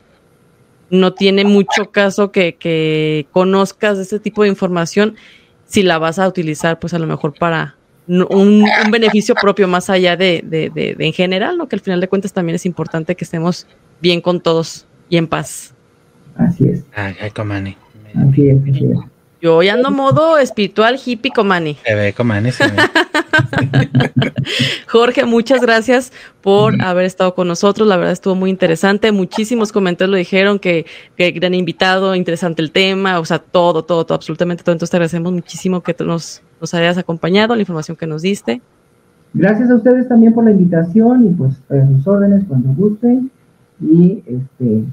[0.90, 5.16] no tiene mucho caso que, conozcas este tipo de información
[5.66, 7.76] si la vas a utilizar pues a lo mejor para
[8.08, 11.68] un, beneficio propio más allá de, de, de, en general, ¿no?
[11.68, 13.68] que al final de cuentas también es importante que estemos
[14.02, 15.77] bien con todos y en paz.
[16.38, 16.84] Así es.
[16.96, 17.76] Ay, ay, Comani.
[18.16, 18.98] Así es, así es.
[19.40, 21.78] Yo hoy ando modo espiritual hippie Comani.
[21.86, 22.74] Se ve Comani, se ve.
[24.88, 26.12] Jorge, muchas gracias
[26.42, 27.88] por haber estado con nosotros.
[27.88, 29.12] La verdad estuvo muy interesante.
[29.12, 34.06] Muchísimos comentarios lo dijeron que, que gran invitado, interesante el tema, o sea, todo, todo,
[34.06, 34.74] todo, absolutamente todo.
[34.74, 38.62] Entonces te agradecemos muchísimo que nos, nos hayas acompañado, la información que nos diste.
[39.36, 43.30] Gracias a ustedes también por la invitación y pues a sus órdenes cuando gusten.
[43.80, 44.84] Y este,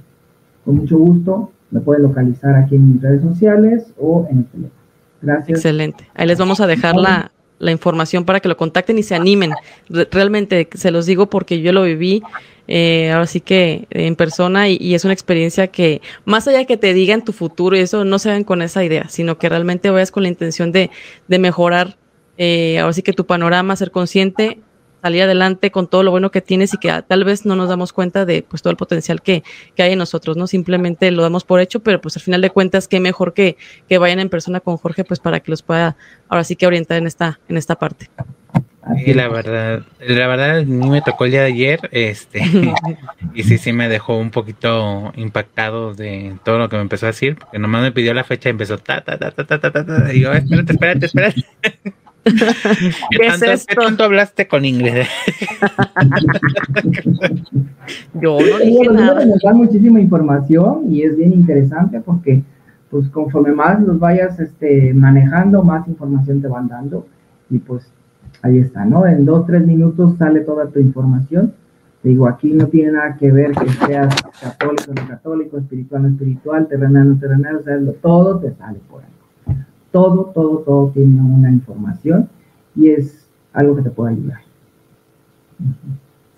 [0.65, 4.81] con mucho gusto me puede localizar aquí en mis redes sociales o en el teléfono.
[5.23, 5.59] Gracias.
[5.59, 6.07] Excelente.
[6.15, 9.53] Ahí les vamos a dejar la, la información para que lo contacten y se animen.
[9.89, 12.23] Realmente se los digo porque yo lo viví
[12.67, 16.79] eh, ahora sí que en persona y, es una experiencia que más allá de que
[16.79, 19.91] te digan tu futuro y eso, no se vayan con esa idea, sino que realmente
[19.91, 20.91] vayas con la intención de,
[21.29, 21.97] de mejorar
[22.39, 24.61] eh, ahora sí que tu panorama, ser consciente
[25.05, 27.93] salir adelante con todo lo bueno que tienes y que tal vez no nos damos
[27.93, 29.43] cuenta de pues todo el potencial que,
[29.77, 30.47] que hay en nosotros, ¿no?
[30.47, 33.99] Simplemente lo damos por hecho, pero pues al final de cuentas, qué mejor que, que
[33.99, 37.07] vayan en persona con Jorge, pues para que los pueda ahora sí que orientar en
[37.07, 38.09] esta, en esta parte.
[39.05, 42.41] Y la verdad, la verdad, a mí me tocó el día de ayer, este,
[43.35, 47.11] y sí, sí me dejó un poquito impactado de todo lo que me empezó a
[47.11, 49.85] decir, porque nomás me pidió la fecha y empezó ta, ta, ta, ta, ta, ta,
[49.85, 51.45] ta, y yo, espérate, espérate, espérate.
[53.11, 53.83] ¿Qué, tanto, es esto?
[53.97, 54.95] ¿Qué hablaste con Ingrid?
[58.21, 59.25] Yo no dije nada.
[59.27, 62.43] Nos dan muchísima información y es bien interesante porque
[62.91, 67.07] pues conforme más los vayas este, manejando, más información te van dando
[67.51, 67.93] y pues
[68.43, 69.07] ahí está, ¿no?
[69.07, 71.53] En dos, tres minutos sale toda tu información.
[72.03, 76.09] Te digo, aquí no tiene nada que ver que seas católico, no católico, espiritual, no
[76.09, 79.14] espiritual, terrenal, no terrenal, o sea, todo te sale por ahí
[79.95, 82.29] todo, todo, todo tiene una información
[82.75, 84.41] y es algo que te puede ayudar.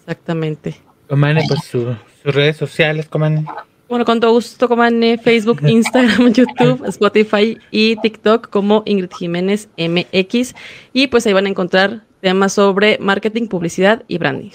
[0.00, 0.76] Exactamente.
[1.09, 3.46] Comane, pues sus redes sociales, Comane.
[3.88, 10.54] Bueno, con todo gusto, Comane, Facebook, Instagram, YouTube, Spotify y TikTok como Ingrid Jiménez MX.
[10.92, 14.50] Y pues ahí van a encontrar temas sobre marketing, publicidad y branding.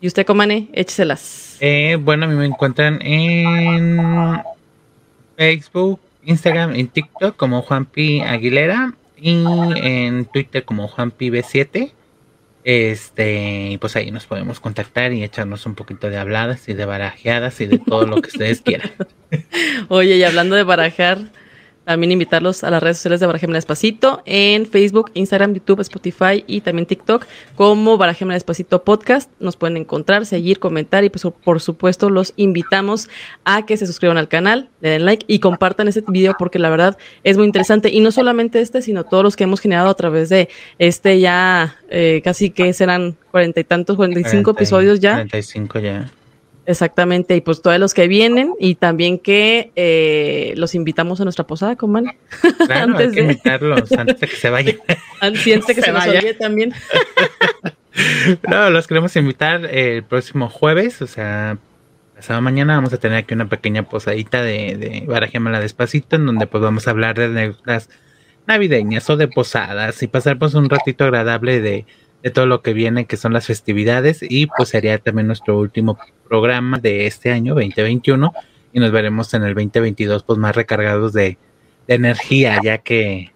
[0.00, 0.68] ¿Y usted, Comane?
[0.72, 1.56] Écheselas.
[1.60, 4.42] Eh, bueno, a mí me encuentran en
[5.36, 9.44] Facebook, Instagram, en TikTok como Juanpi Aguilera y
[9.76, 11.92] en Twitter como Juanpi B7.
[12.64, 16.84] Este, y pues ahí nos podemos contactar y echarnos un poquito de habladas y de
[16.84, 18.90] barajeadas y de todo lo que ustedes quieran.
[19.88, 21.30] Oye, y hablando de barajar,
[21.86, 26.60] también invitarlos a las redes sociales de Barajemela Despacito en Facebook, Instagram, YouTube, Spotify y
[26.60, 27.24] también TikTok
[27.54, 29.30] como Barajemela Despacito Podcast.
[29.38, 33.08] Nos pueden encontrar, seguir, comentar y pues por supuesto los invitamos
[33.44, 36.70] a que se suscriban al canal, le den like y compartan este video porque la
[36.70, 39.94] verdad es muy interesante y no solamente este, sino todos los que hemos generado a
[39.94, 40.48] través de
[40.80, 45.12] este ya eh, casi que serán cuarenta y tantos, cuarenta y cinco episodios ya.
[45.12, 46.10] Cuarenta y cinco ya.
[46.66, 51.46] Exactamente, y pues todos los que vienen y también que eh, los invitamos a nuestra
[51.46, 52.06] posada, Coman.
[52.66, 54.76] Claro, antes hay que invitarlos antes de que se vayan.
[55.20, 56.74] Antes de que se, se nos olvide también.
[58.48, 61.58] no, los queremos invitar el próximo jueves, o sea,
[62.16, 66.48] pasado mañana vamos a tener aquí una pequeña posadita de, de Barajémala Despacito, en donde
[66.48, 67.88] pues vamos a hablar de las
[68.48, 71.86] navideñas o de posadas y pasar pues un ratito agradable de
[72.22, 75.98] de todo lo que viene, que son las festividades, y pues sería también nuestro último
[76.28, 78.32] programa de este año, 2021,
[78.72, 81.38] y nos veremos en el 2022 pues más recargados de,
[81.88, 83.32] energía, ya que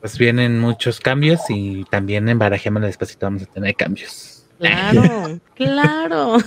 [0.00, 4.44] pues vienen muchos cambios y también en Barajema Despacito vamos a tener cambios.
[4.58, 6.38] Claro, claro.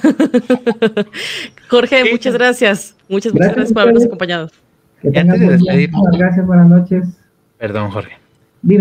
[1.69, 2.95] Jorge, muchas gracias.
[3.07, 4.49] Muchas, muchas gracias, por habernos acompañado.
[5.01, 7.05] Gracias, buenas noches.
[7.57, 8.24] Perdón, Jorge.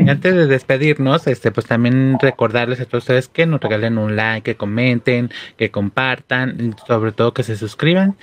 [0.09, 4.53] Antes de despedirnos, este, pues también recordarles a todos ustedes que nos regalen un like,
[4.53, 8.17] que comenten, que compartan, y sobre todo que se suscriban.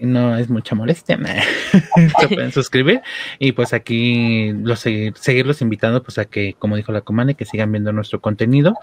[0.00, 1.18] No es mucha molestia,
[2.20, 3.02] se pueden suscribir.
[3.38, 7.44] Y pues aquí los seguir, seguirlos invitando pues a que, como dijo la comane, que
[7.44, 8.74] sigan viendo nuestro contenido.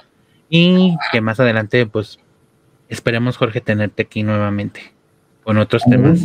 [0.49, 2.19] Y que más adelante pues
[2.87, 4.81] esperemos Jorge tenerte aquí nuevamente
[5.43, 6.21] con otros temas.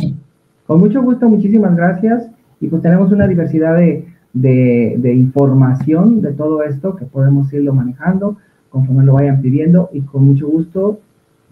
[0.67, 2.27] Con mucho gusto, muchísimas gracias.
[2.59, 8.37] Y pues tenemos una diversidad de de, información de todo esto que podemos irlo manejando
[8.69, 10.99] conforme lo vayan pidiendo y con mucho gusto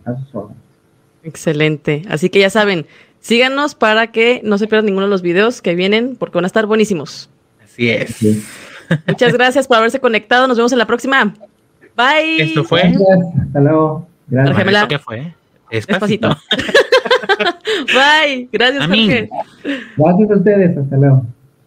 [0.04, 0.62] a sus órdenes.
[1.24, 2.04] Excelente.
[2.10, 2.86] Así que ya saben,
[3.20, 6.48] síganos para que no se pierdan ninguno de los videos que vienen porque van a
[6.48, 7.30] estar buenísimos.
[7.64, 8.22] Así es.
[9.08, 10.48] Muchas gracias por haberse conectado.
[10.48, 11.34] Nos vemos en la próxima.
[11.96, 12.42] Bye.
[12.42, 12.82] Esto fue.
[12.82, 14.08] Hasta luego.
[14.28, 14.88] Gracias.
[14.88, 15.34] qué fue?
[17.94, 18.50] Bye.
[18.52, 19.30] Gracias, Jorge.
[19.98, 20.78] Gracias a ustedes.
[20.78, 21.26] Hasta luego.